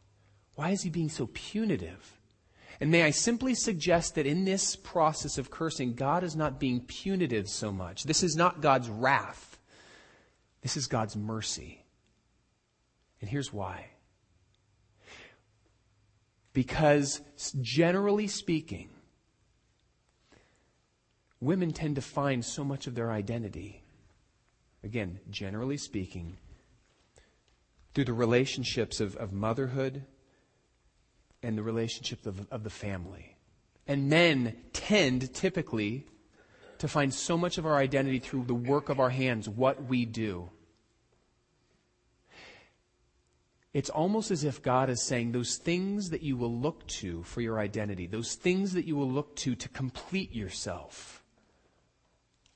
Why 0.54 0.70
is 0.70 0.82
he 0.82 0.90
being 0.90 1.08
so 1.08 1.28
punitive? 1.32 2.18
And 2.80 2.90
may 2.90 3.02
I 3.02 3.10
simply 3.10 3.54
suggest 3.54 4.14
that 4.14 4.26
in 4.26 4.44
this 4.44 4.76
process 4.76 5.36
of 5.36 5.50
cursing, 5.50 5.94
God 5.94 6.22
is 6.22 6.36
not 6.36 6.60
being 6.60 6.80
punitive 6.80 7.48
so 7.48 7.72
much. 7.72 8.04
This 8.04 8.22
is 8.22 8.36
not 8.36 8.60
God's 8.60 8.88
wrath. 8.88 9.58
This 10.62 10.76
is 10.76 10.86
God's 10.86 11.16
mercy. 11.16 11.84
And 13.20 13.28
here's 13.28 13.52
why. 13.52 13.86
Because 16.52 17.20
generally 17.60 18.26
speaking, 18.26 18.90
women 21.40 21.72
tend 21.72 21.96
to 21.96 22.02
find 22.02 22.44
so 22.44 22.64
much 22.64 22.86
of 22.86 22.94
their 22.94 23.10
identity, 23.10 23.82
again, 24.82 25.20
generally 25.30 25.76
speaking, 25.76 26.36
through 27.94 28.04
the 28.04 28.12
relationships 28.12 29.00
of, 29.00 29.16
of 29.16 29.32
motherhood 29.32 30.04
and 31.42 31.56
the 31.56 31.62
relationships 31.62 32.26
of, 32.26 32.46
of 32.50 32.64
the 32.64 32.70
family. 32.70 33.36
And 33.86 34.08
men 34.08 34.56
tend 34.72 35.32
typically 35.34 36.06
to 36.78 36.88
find 36.88 37.12
so 37.12 37.36
much 37.36 37.58
of 37.58 37.66
our 37.66 37.76
identity 37.76 38.18
through 38.18 38.44
the 38.44 38.54
work 38.54 38.88
of 38.88 39.00
our 39.00 39.10
hands, 39.10 39.48
what 39.48 39.84
we 39.84 40.04
do. 40.04 40.50
It's 43.72 43.90
almost 43.90 44.30
as 44.30 44.42
if 44.42 44.62
God 44.62 44.90
is 44.90 45.04
saying 45.04 45.30
those 45.30 45.56
things 45.56 46.10
that 46.10 46.22
you 46.22 46.36
will 46.36 46.52
look 46.52 46.86
to 46.88 47.22
for 47.22 47.40
your 47.40 47.60
identity, 47.60 48.06
those 48.06 48.34
things 48.34 48.72
that 48.72 48.84
you 48.84 48.96
will 48.96 49.10
look 49.10 49.36
to 49.36 49.54
to 49.54 49.68
complete 49.68 50.34
yourself, 50.34 51.22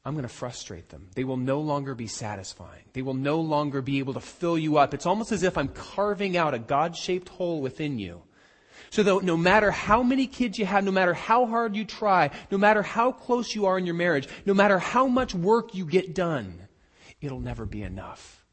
I'm 0.04 0.14
going 0.14 0.24
to 0.24 0.28
frustrate 0.28 0.90
them. 0.90 1.08
They 1.14 1.24
will 1.24 1.36
no 1.38 1.60
longer 1.60 1.94
be 1.94 2.08
satisfying. 2.08 2.84
They 2.92 3.00
will 3.00 3.14
no 3.14 3.40
longer 3.40 3.80
be 3.80 4.00
able 4.00 4.14
to 4.14 4.20
fill 4.20 4.58
you 4.58 4.76
up. 4.76 4.92
It's 4.92 5.06
almost 5.06 5.32
as 5.32 5.42
if 5.42 5.56
I'm 5.56 5.68
carving 5.68 6.36
out 6.36 6.52
a 6.52 6.58
God 6.58 6.94
shaped 6.94 7.30
hole 7.30 7.62
within 7.62 7.98
you. 7.98 8.22
So 8.90 9.02
that 9.02 9.22
no 9.22 9.36
matter 9.36 9.70
how 9.70 10.02
many 10.02 10.26
kids 10.26 10.58
you 10.58 10.66
have, 10.66 10.84
no 10.84 10.90
matter 10.90 11.14
how 11.14 11.46
hard 11.46 11.74
you 11.74 11.84
try, 11.84 12.30
no 12.50 12.58
matter 12.58 12.82
how 12.82 13.12
close 13.12 13.54
you 13.54 13.66
are 13.66 13.78
in 13.78 13.86
your 13.86 13.94
marriage, 13.94 14.28
no 14.44 14.52
matter 14.52 14.78
how 14.78 15.06
much 15.06 15.34
work 15.34 15.74
you 15.74 15.86
get 15.86 16.14
done, 16.14 16.68
it'll 17.20 17.40
never 17.40 17.64
be 17.64 17.82
enough. 17.82 18.43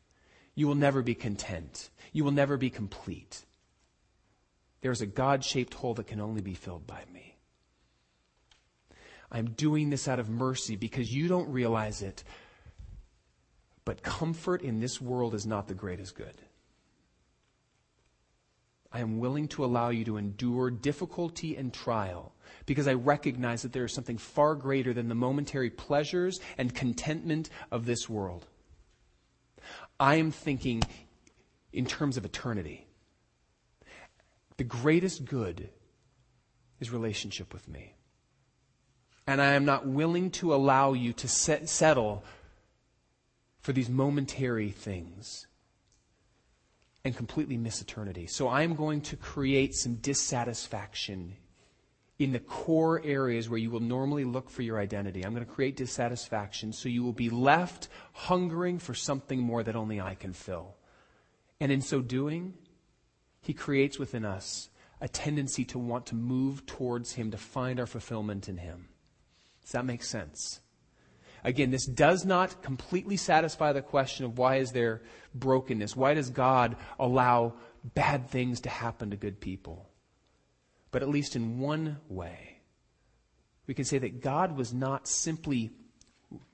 You 0.56 0.68
will 0.68 0.76
never 0.76 1.02
be 1.02 1.16
content. 1.16 1.90
You 2.12 2.24
will 2.24 2.32
never 2.32 2.58
be 2.58 2.70
complete. 2.70 3.46
There's 4.82 5.02
a 5.02 5.06
God 5.06 5.44
shaped 5.44 5.74
hole 5.76 5.94
that 5.96 6.08
can 6.08 6.20
only 6.20 6.42
be 6.42 6.54
filled 6.54 6.88
by 6.88 7.04
me. 7.14 7.38
I'm 9.32 9.52
doing 9.52 9.90
this 9.90 10.08
out 10.08 10.20
of 10.20 10.30
mercy 10.30 10.76
because 10.76 11.14
you 11.14 11.28
don't 11.28 11.50
realize 11.50 12.02
it. 12.02 12.24
But 13.86 14.04
comfort 14.04 14.62
in 14.62 14.80
this 14.80 15.00
world 15.00 15.34
is 15.34 15.46
not 15.46 15.68
the 15.68 15.74
greatest 15.74 16.16
good. 16.16 16.36
I 18.92 19.00
am 19.00 19.20
willing 19.20 19.48
to 19.50 19.64
allow 19.64 19.90
you 19.90 20.04
to 20.06 20.18
endure 20.18 20.70
difficulty 20.70 21.56
and 21.56 21.74
trial 21.74 22.34
because 22.66 22.88
I 22.88 22.94
recognize 22.94 23.62
that 23.62 23.72
there 23.72 23.86
is 23.86 23.94
something 23.94 24.18
far 24.18 24.54
greater 24.56 24.94
than 24.94 25.08
the 25.08 25.16
momentary 25.16 25.70
pleasures 25.70 26.42
and 26.58 26.76
contentment 26.76 27.50
of 27.72 27.86
this 27.86 28.10
world. 28.10 28.48
I 30.02 30.16
am 30.16 30.32
thinking 30.32 30.82
in 31.72 31.86
terms 31.86 32.18
of 32.18 32.26
eternity. 32.26 32.88
The 34.58 34.64
greatest 34.64 35.26
good 35.26 35.70
is 36.80 36.90
relationship 36.90 37.54
with 37.54 37.70
me. 37.70 37.94
And 39.28 39.40
I 39.40 39.54
am 39.54 39.64
not 39.64 39.86
willing 39.86 40.32
to 40.32 40.56
allow 40.56 40.94
you 40.94 41.14
to 41.14 41.28
set, 41.28 41.70
settle 41.70 42.24
for 43.60 43.74
these 43.74 43.90
momentary 43.90 44.72
things 44.72 45.46
and 47.06 47.16
completely 47.16 47.56
miss 47.56 47.80
eternity. 47.80 48.26
So 48.26 48.50
I'm 48.50 48.74
going 48.74 49.02
to 49.02 49.16
create 49.16 49.76
some 49.76 49.98
dissatisfaction 49.98 51.36
in 52.22 52.34
the 52.34 52.40
core 52.40 53.02
areas 53.04 53.50
where 53.50 53.58
you 53.58 53.72
will 53.72 53.80
normally 53.80 54.24
look 54.24 54.48
for 54.48 54.62
your 54.62 54.80
identity. 54.80 55.26
I'm 55.26 55.34
going 55.34 55.44
to 55.44 55.52
create 55.52 55.76
dissatisfaction 55.76 56.72
so 56.72 56.88
you 56.88 57.04
will 57.04 57.14
be 57.14 57.32
left 57.32 57.88
hungering 58.14 58.78
for 58.78 58.94
something 58.94 59.40
more 59.40 59.64
that 59.64 59.76
only 59.76 60.00
I 60.00 60.14
can 60.14 60.32
fill. 60.32 60.76
And 61.60 61.72
in 61.72 61.82
so 61.82 62.00
doing, 62.00 62.54
he 63.42 63.56
creates 63.56 63.98
within 63.98 64.24
us 64.24 64.70
a 65.02 65.08
tendency 65.08 65.66
to 65.66 65.80
want 65.80 66.06
to 66.08 66.16
move 66.16 66.68
towards 66.68 67.14
him, 67.14 67.32
to 67.32 67.38
find 67.38 67.80
our 67.80 67.88
fulfillment 67.88 68.48
in 68.48 68.58
him. 68.58 68.90
Does 69.64 69.72
that 69.72 69.86
make 69.86 70.04
sense? 70.04 70.60
Again, 71.44 71.72
this 71.72 71.88
does 71.88 72.24
not 72.24 72.62
completely 72.62 73.18
satisfy 73.18 73.74
the 73.74 73.82
question 73.82 74.26
of 74.26 74.38
why 74.38 74.58
is 74.58 74.72
there 74.74 75.02
brokenness? 75.34 75.96
Why 75.96 76.14
does 76.14 76.30
God 76.30 76.76
allow 77.00 77.56
bad 77.96 78.30
things 78.30 78.62
to 78.62 78.70
happen 78.70 79.10
to 79.10 79.18
good 79.18 79.40
people? 79.40 79.91
But 80.92 81.02
at 81.02 81.10
least 81.10 81.36
in 81.36 81.60
one 81.60 81.98
way, 82.10 82.58
we 83.66 83.74
can 83.74 83.86
say 83.86 83.98
that 83.98 84.22
God 84.22 84.58
was 84.58 84.74
not 84.74 85.08
simply 85.08 85.72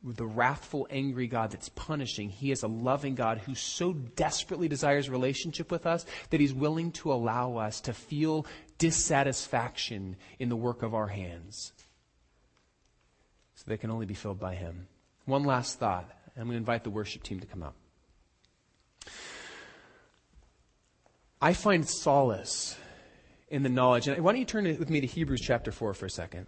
the 0.04 0.26
wrathful, 0.26 0.88
angry 0.90 1.28
God 1.28 1.52
that's 1.52 1.70
punishing. 1.70 2.30
He 2.30 2.52
is 2.52 2.64
a 2.64 2.68
loving 2.68 3.16
God 3.16 3.40
who 3.40 3.56
so 3.56 3.94
desperately 3.94 4.68
desires 4.68 5.10
relationship 5.10 5.72
with 5.72 5.86
us 5.86 6.06
that 6.30 6.40
he's 6.40 6.54
willing 6.54 6.92
to 6.94 7.12
allow 7.12 7.58
us 7.58 7.82
to 7.82 7.94
feel 7.94 8.46
dissatisfaction 8.78 10.16
in 10.40 10.50
the 10.50 10.56
work 10.56 10.84
of 10.84 10.96
our 10.96 11.08
hands. 11.08 11.74
So 13.56 13.64
they 13.68 13.78
can 13.78 13.92
only 13.92 14.06
be 14.06 14.14
filled 14.14 14.40
by 14.40 14.56
him. 14.56 14.88
One 15.26 15.44
last 15.44 15.80
thought. 15.80 16.10
I'm 16.36 16.44
going 16.44 16.52
to 16.52 16.58
invite 16.58 16.84
the 16.84 16.92
worship 16.92 17.24
team 17.24 17.40
to 17.40 17.48
come 17.48 17.64
up. 17.64 17.76
I 21.42 21.54
find 21.54 21.88
solace 21.88 22.78
in 23.50 23.64
the 23.64 23.70
knowledge. 23.70 24.08
And 24.08 24.24
why 24.24 24.32
don't 24.32 24.40
you 24.40 24.46
turn 24.46 24.66
with 24.66 24.90
me 24.90 25.02
to 25.02 25.08
Hebrews 25.08 25.42
chapter 25.42 25.72
4 25.72 25.94
for 25.94 26.06
a 26.06 26.10
second? 26.10 26.48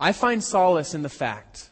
I 0.00 0.12
find 0.12 0.42
solace 0.42 0.94
in 0.94 1.02
the 1.02 1.08
fact 1.08 1.70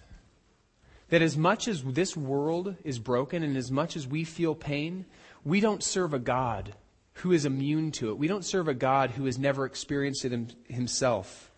that 1.11 1.23
as 1.23 1.37
much 1.37 1.69
as 1.69 1.85
this 1.85 2.17
world 2.17 2.77
is 2.83 2.99
broken 2.99 3.43
and 3.43 3.57
as 3.57 3.71
much 3.71 3.97
as 3.97 4.07
we 4.07 4.25
feel 4.25 4.55
pain, 4.55 5.05
we 5.45 5.61
don't 5.61 5.83
serve 5.83 6.13
a 6.13 6.19
God 6.19 6.75
who 7.15 7.33
is 7.33 7.45
immune 7.45 7.93
to 7.93 8.11
it. 8.11 8.19
We 8.19 8.27
don't 8.27 8.45
serve 8.45 8.69
a 8.69 8.75
God 8.75 9.11
who 9.13 9.25
has 9.27 9.39
never 9.39 9.65
experienced 9.65 10.25
it 10.25 10.55
himself. 10.69 11.51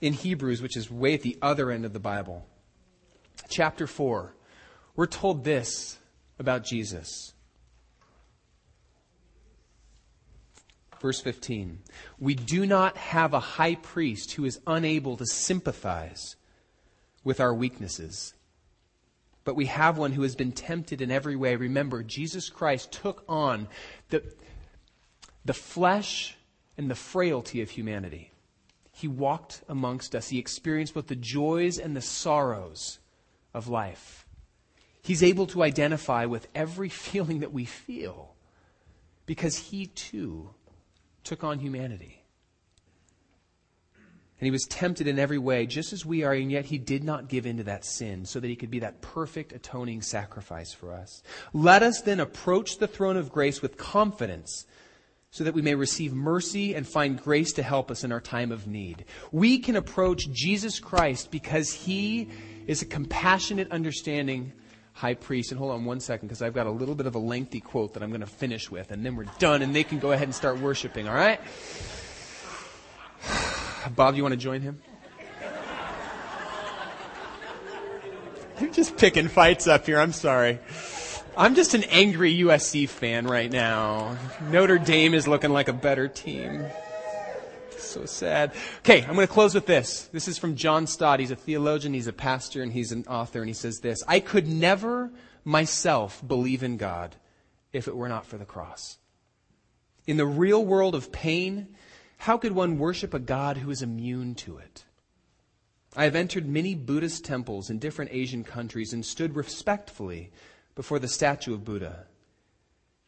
In 0.00 0.12
Hebrews, 0.12 0.60
which 0.60 0.76
is 0.76 0.90
way 0.90 1.14
at 1.14 1.22
the 1.22 1.38
other 1.40 1.70
end 1.70 1.84
of 1.84 1.92
the 1.92 2.00
Bible, 2.00 2.46
chapter 3.48 3.86
4, 3.86 4.34
we're 4.94 5.06
told 5.06 5.44
this 5.44 5.98
about 6.38 6.64
Jesus. 6.64 7.32
Verse 11.06 11.20
15 11.20 11.78
We 12.18 12.34
do 12.34 12.66
not 12.66 12.96
have 12.96 13.32
a 13.32 13.38
high 13.38 13.76
priest 13.76 14.32
who 14.32 14.44
is 14.44 14.58
unable 14.66 15.16
to 15.16 15.24
sympathize 15.24 16.34
with 17.22 17.38
our 17.38 17.54
weaknesses, 17.54 18.34
but 19.44 19.54
we 19.54 19.66
have 19.66 19.98
one 19.98 20.10
who 20.10 20.22
has 20.22 20.34
been 20.34 20.50
tempted 20.50 21.00
in 21.00 21.12
every 21.12 21.36
way. 21.36 21.54
Remember, 21.54 22.02
Jesus 22.02 22.48
Christ 22.48 22.90
took 22.90 23.22
on 23.28 23.68
the, 24.08 24.20
the 25.44 25.54
flesh 25.54 26.36
and 26.76 26.90
the 26.90 26.96
frailty 26.96 27.62
of 27.62 27.70
humanity. 27.70 28.32
He 28.90 29.06
walked 29.06 29.62
amongst 29.68 30.16
us, 30.16 30.30
he 30.30 30.40
experienced 30.40 30.94
both 30.94 31.06
the 31.06 31.14
joys 31.14 31.78
and 31.78 31.94
the 31.94 32.02
sorrows 32.02 32.98
of 33.54 33.68
life. 33.68 34.26
He's 35.02 35.22
able 35.22 35.46
to 35.46 35.62
identify 35.62 36.24
with 36.24 36.48
every 36.52 36.88
feeling 37.06 37.38
that 37.38 37.52
we 37.52 37.64
feel 37.64 38.34
because 39.24 39.56
he 39.56 39.86
too 39.86 40.50
took 41.26 41.44
on 41.44 41.58
humanity. 41.58 42.22
And 44.38 44.46
he 44.46 44.50
was 44.50 44.64
tempted 44.64 45.06
in 45.06 45.18
every 45.18 45.38
way, 45.38 45.66
just 45.66 45.94
as 45.94 46.04
we 46.04 46.22
are, 46.22 46.32
and 46.32 46.52
yet 46.52 46.66
he 46.66 46.76
did 46.76 47.02
not 47.02 47.28
give 47.28 47.46
in 47.46 47.56
to 47.56 47.64
that 47.64 47.86
sin, 47.86 48.26
so 48.26 48.38
that 48.38 48.48
he 48.48 48.56
could 48.56 48.70
be 48.70 48.80
that 48.80 49.00
perfect 49.00 49.52
atoning 49.52 50.02
sacrifice 50.02 50.74
for 50.74 50.92
us. 50.92 51.22
Let 51.54 51.82
us 51.82 52.02
then 52.02 52.20
approach 52.20 52.76
the 52.76 52.86
throne 52.86 53.16
of 53.16 53.32
grace 53.32 53.62
with 53.62 53.78
confidence, 53.78 54.66
so 55.30 55.42
that 55.44 55.54
we 55.54 55.62
may 55.62 55.74
receive 55.74 56.12
mercy 56.12 56.74
and 56.74 56.86
find 56.86 57.22
grace 57.22 57.52
to 57.54 57.62
help 57.62 57.90
us 57.90 58.04
in 58.04 58.12
our 58.12 58.20
time 58.20 58.52
of 58.52 58.66
need. 58.66 59.06
We 59.32 59.58
can 59.58 59.74
approach 59.74 60.30
Jesus 60.30 60.80
Christ 60.80 61.30
because 61.30 61.72
he 61.72 62.28
is 62.66 62.82
a 62.82 62.86
compassionate, 62.86 63.70
understanding 63.72 64.52
high 64.96 65.14
priest. 65.14 65.52
And 65.52 65.58
hold 65.58 65.72
on 65.72 65.84
one 65.84 66.00
second, 66.00 66.28
because 66.28 66.42
I've 66.42 66.54
got 66.54 66.66
a 66.66 66.70
little 66.70 66.94
bit 66.94 67.06
of 67.06 67.14
a 67.14 67.18
lengthy 67.18 67.60
quote 67.60 67.94
that 67.94 68.02
I'm 68.02 68.10
going 68.10 68.22
to 68.22 68.26
finish 68.26 68.70
with, 68.70 68.90
and 68.90 69.04
then 69.04 69.14
we're 69.14 69.26
done, 69.38 69.62
and 69.62 69.76
they 69.76 69.84
can 69.84 69.98
go 69.98 70.12
ahead 70.12 70.24
and 70.24 70.34
start 70.34 70.58
worshiping, 70.58 71.08
all 71.08 71.14
right? 71.14 71.40
Bob, 73.94 74.16
you 74.16 74.22
want 74.22 74.32
to 74.32 74.38
join 74.38 74.62
him? 74.62 74.80
You're 78.60 78.70
just 78.70 78.96
picking 78.96 79.28
fights 79.28 79.66
up 79.66 79.84
here. 79.86 79.98
I'm 79.98 80.12
sorry. 80.12 80.58
I'm 81.36 81.54
just 81.54 81.74
an 81.74 81.84
angry 81.84 82.38
USC 82.38 82.88
fan 82.88 83.26
right 83.26 83.52
now. 83.52 84.16
Notre 84.50 84.78
Dame 84.78 85.12
is 85.12 85.28
looking 85.28 85.50
like 85.50 85.68
a 85.68 85.74
better 85.74 86.08
team 86.08 86.64
so 87.96 88.04
sad. 88.04 88.52
Okay, 88.80 89.02
I'm 89.02 89.14
going 89.14 89.26
to 89.26 89.32
close 89.32 89.54
with 89.54 89.64
this. 89.64 90.04
This 90.12 90.28
is 90.28 90.36
from 90.36 90.54
John 90.54 90.86
Stott. 90.86 91.18
He's 91.18 91.30
a 91.30 91.36
theologian, 91.36 91.94
he's 91.94 92.06
a 92.06 92.12
pastor, 92.12 92.62
and 92.62 92.70
he's 92.70 92.92
an 92.92 93.06
author, 93.08 93.40
and 93.40 93.48
he 93.48 93.54
says 93.54 93.80
this 93.80 94.02
I 94.06 94.20
could 94.20 94.46
never 94.46 95.10
myself 95.44 96.22
believe 96.26 96.62
in 96.62 96.76
God 96.76 97.16
if 97.72 97.88
it 97.88 97.96
were 97.96 98.08
not 98.08 98.26
for 98.26 98.36
the 98.36 98.44
cross. 98.44 98.98
In 100.06 100.18
the 100.18 100.26
real 100.26 100.62
world 100.62 100.94
of 100.94 101.10
pain, 101.10 101.68
how 102.18 102.36
could 102.36 102.52
one 102.52 102.78
worship 102.78 103.14
a 103.14 103.18
God 103.18 103.56
who 103.56 103.70
is 103.70 103.80
immune 103.80 104.34
to 104.36 104.58
it? 104.58 104.84
I 105.96 106.04
have 106.04 106.14
entered 106.16 106.46
many 106.46 106.74
Buddhist 106.74 107.24
temples 107.24 107.70
in 107.70 107.78
different 107.78 108.12
Asian 108.12 108.44
countries 108.44 108.92
and 108.92 109.06
stood 109.06 109.34
respectfully 109.34 110.32
before 110.74 110.98
the 110.98 111.08
statue 111.08 111.54
of 111.54 111.64
Buddha. 111.64 112.04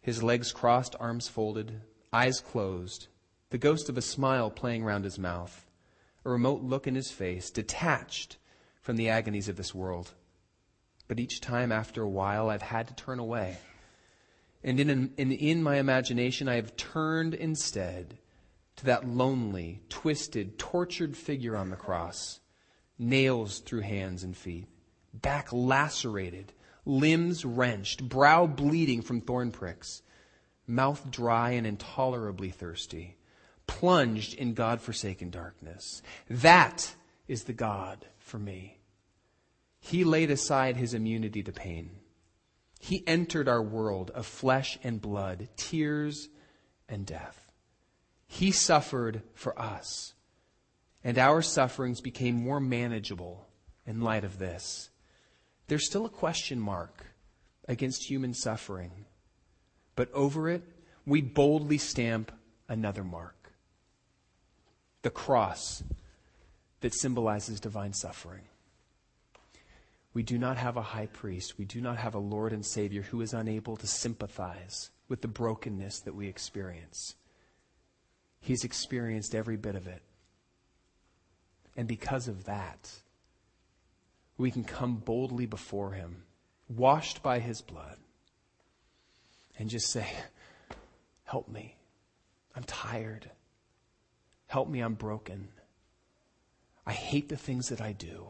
His 0.01 0.23
legs 0.23 0.51
crossed, 0.51 0.97
arms 0.99 1.29
folded, 1.29 1.83
eyes 2.11 2.41
closed, 2.41 3.09
the 3.51 3.59
ghost 3.59 3.89
of 3.89 3.97
a 3.97 4.03
smile 4.03 4.51
playing 4.51 4.85
round 4.85 5.05
his 5.05 5.19
mouth, 5.19 5.67
a 6.25 6.31
remote 6.31 6.63
look 6.63 6.87
in 6.87 6.95
his 6.95 7.11
face, 7.11 7.51
detached 7.51 8.37
from 8.83 8.97
the 8.97 9.09
agonies 9.09 9.49
of 9.49 9.57
this 9.57 9.75
world. 9.75 10.13
But 11.07 11.19
each 11.19 11.41
time 11.41 11.73
after 11.73 12.03
a 12.03 12.09
while, 12.09 12.51
I've 12.51 12.63
had 12.63 12.89
to 12.89 12.95
turn 12.95 13.19
away. 13.19 13.57
And 14.63 14.79
in, 14.79 15.13
in, 15.17 15.33
in 15.33 15.63
my 15.63 15.77
imagination, 15.77 16.49
I 16.49 16.57
have 16.57 16.77
turned 16.77 17.33
instead 17.33 18.19
to 18.77 18.85
that 18.87 19.09
lonely, 19.09 19.83
twisted, 19.89 20.59
tortured 20.59 21.17
figure 21.17 21.57
on 21.57 21.71
the 21.71 21.77
cross, 21.77 22.41
nails 22.99 23.61
through 23.61 23.81
hands 23.81 24.25
and 24.25 24.37
feet, 24.37 24.67
back 25.15 25.53
lacerated, 25.53 26.53
limbs 26.85 27.45
wrenched, 27.45 28.09
brow 28.09 28.47
bleeding 28.47 29.01
from 29.01 29.21
thorn 29.21 29.53
pricks, 29.53 30.03
mouth 30.67 31.11
dry 31.11 31.53
and 31.53 31.67
intolerably 31.67 32.51
thirsty 32.51 33.18
plunged 33.69 34.35
in 34.35 34.55
God 34.55 34.81
forsaken 34.81 35.31
darkness. 35.31 36.03
That 36.29 36.97
is 37.29 37.45
the 37.45 37.53
God 37.53 38.07
for 38.19 38.39
me. 38.39 38.79
He 39.79 40.03
laid 40.03 40.33
aside 40.33 40.77
his 40.77 40.95
immunity 40.95 41.45
to 41.45 41.53
pain. 41.53 41.91
He 42.81 43.07
entered 43.07 43.49
our 43.49 43.63
world 43.63 44.11
of 44.11 44.27
flesh 44.27 44.79
and 44.83 45.01
blood, 45.01 45.49
tears 45.57 46.29
and 46.89 47.07
death. 47.07 47.53
He 48.27 48.51
suffered 48.51 49.23
for 49.35 49.59
us, 49.61 50.15
and 51.05 51.19
our 51.19 51.43
sufferings 51.43 52.01
became 52.01 52.35
more 52.35 52.61
manageable 52.61 53.47
in 53.87 54.01
light 54.01 54.25
of 54.25 54.39
this. 54.39 54.91
There's 55.69 55.87
still 55.87 56.07
a 56.07 56.11
question 56.11 56.59
mark 56.59 57.07
against 57.67 58.09
human 58.09 58.35
suffering, 58.35 59.07
but 59.95 60.13
over 60.13 60.49
it, 60.49 60.63
we 61.07 61.21
boldly 61.23 61.79
stamp 61.79 62.33
another 62.69 63.05
mark 63.05 63.38
the 65.03 65.11
cross 65.11 65.83
that 66.81 66.95
symbolizes 66.95 67.61
divine 67.61 67.93
suffering. 67.93 68.43
We 70.15 70.23
do 70.23 70.39
not 70.39 70.57
have 70.57 70.77
a 70.77 70.83
high 70.83 71.07
priest. 71.07 71.59
We 71.59 71.65
do 71.65 71.81
not 71.81 71.99
have 71.99 72.15
a 72.15 72.19
Lord 72.19 72.53
and 72.53 72.65
Savior 72.65 73.03
who 73.03 73.21
is 73.21 73.33
unable 73.33 73.77
to 73.77 73.87
sympathize 73.87 74.91
with 75.09 75.23
the 75.23 75.29
brokenness 75.29 76.01
that 76.01 76.15
we 76.15 76.27
experience. 76.27 77.15
He's 78.41 78.65
experienced 78.65 79.35
every 79.35 79.57
bit 79.57 79.75
of 79.75 79.87
it. 79.87 80.03
And 81.77 81.87
because 81.87 82.27
of 82.29 82.45
that, 82.45 82.91
we 84.37 84.51
can 84.51 84.65
come 84.65 84.97
boldly 84.97 85.47
before 85.47 85.93
Him, 85.93 86.25
washed 86.69 87.23
by 87.23 87.39
His 87.39 87.61
blood, 87.61 87.99
and 89.59 89.69
just 89.69 89.91
say, 89.91 90.07
Help 91.25 91.49
me. 91.49 91.77
I'm 92.57 92.65
tired. 92.65 93.31
Help 94.49 94.69
me, 94.69 94.81
I'm 94.81 94.95
broken. 94.95 95.49
I 96.87 96.93
hate 96.93 97.29
the 97.29 97.37
things 97.37 97.69
that 97.69 97.83
I 97.83 97.93
do. 97.93 98.29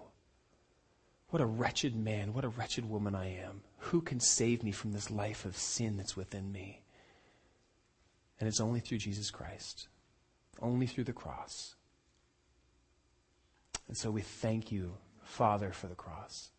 What 1.30 1.40
a 1.40 1.46
wretched 1.46 1.94
man, 1.94 2.34
what 2.34 2.44
a 2.44 2.48
wretched 2.48 2.88
woman 2.88 3.14
I 3.14 3.36
am. 3.36 3.62
Who 3.78 4.00
can 4.00 4.18
save 4.18 4.64
me 4.64 4.72
from 4.72 4.92
this 4.92 5.12
life 5.12 5.44
of 5.44 5.56
sin 5.56 5.96
that's 5.96 6.16
within 6.16 6.50
me? 6.50 6.82
And 8.40 8.48
it's 8.48 8.60
only 8.60 8.80
through 8.80 8.98
Jesus 8.98 9.30
Christ, 9.30 9.86
only 10.60 10.86
through 10.86 11.04
the 11.04 11.12
cross. 11.12 11.76
And 13.86 13.96
so 13.96 14.10
we 14.10 14.22
thank 14.22 14.72
you, 14.72 14.94
Father, 15.22 15.70
for 15.70 15.86
the 15.86 15.94
cross. 15.94 16.50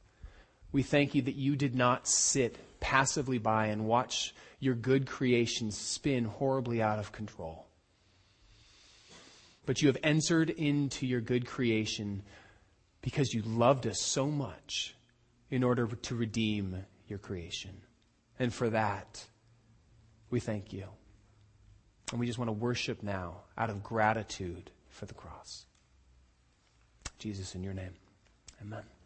We 0.72 0.84
thank 0.84 1.16
you 1.16 1.22
that 1.24 1.36
you 1.36 1.58
did 1.58 1.76
not 1.76 2.08
sit 2.08 2.58
passively 2.80 3.40
by 3.40 3.68
and 3.68 3.86
watch 3.86 4.34
your 4.60 4.76
good 4.76 5.06
creations 5.06 5.78
spin 5.78 6.26
horribly 6.26 6.82
out 6.82 7.00
of 7.00 7.12
control 7.12 7.69
but 9.70 9.84
you 9.84 9.88
have 9.88 10.00
entered 10.02 10.50
into 10.50 11.06
your 11.06 11.22
good 11.22 11.46
creation 11.46 12.24
because 13.04 13.36
you 13.36 13.44
loved 13.44 13.86
us 13.86 14.02
so 14.02 14.26
much 14.26 14.96
in 15.52 15.64
order 15.64 15.86
to 15.86 16.16
redeem 16.16 16.76
your 17.08 17.20
creation. 17.20 17.70
And 18.40 18.52
for 18.52 18.72
that, 18.72 19.24
we 20.32 20.40
thank 20.40 20.74
you. 20.74 20.86
And 22.10 22.20
we 22.20 22.26
just 22.26 22.40
want 22.40 22.50
to 22.50 22.54
worship 22.54 23.04
now 23.04 23.42
out 23.60 23.70
of 23.70 23.84
gratitude 23.84 24.72
for 24.90 25.06
the 25.06 25.14
cross. 25.14 25.68
Jesus, 27.20 27.54
in 27.54 27.64
your 27.64 27.76
name, 27.76 27.94
amen. 28.64 28.99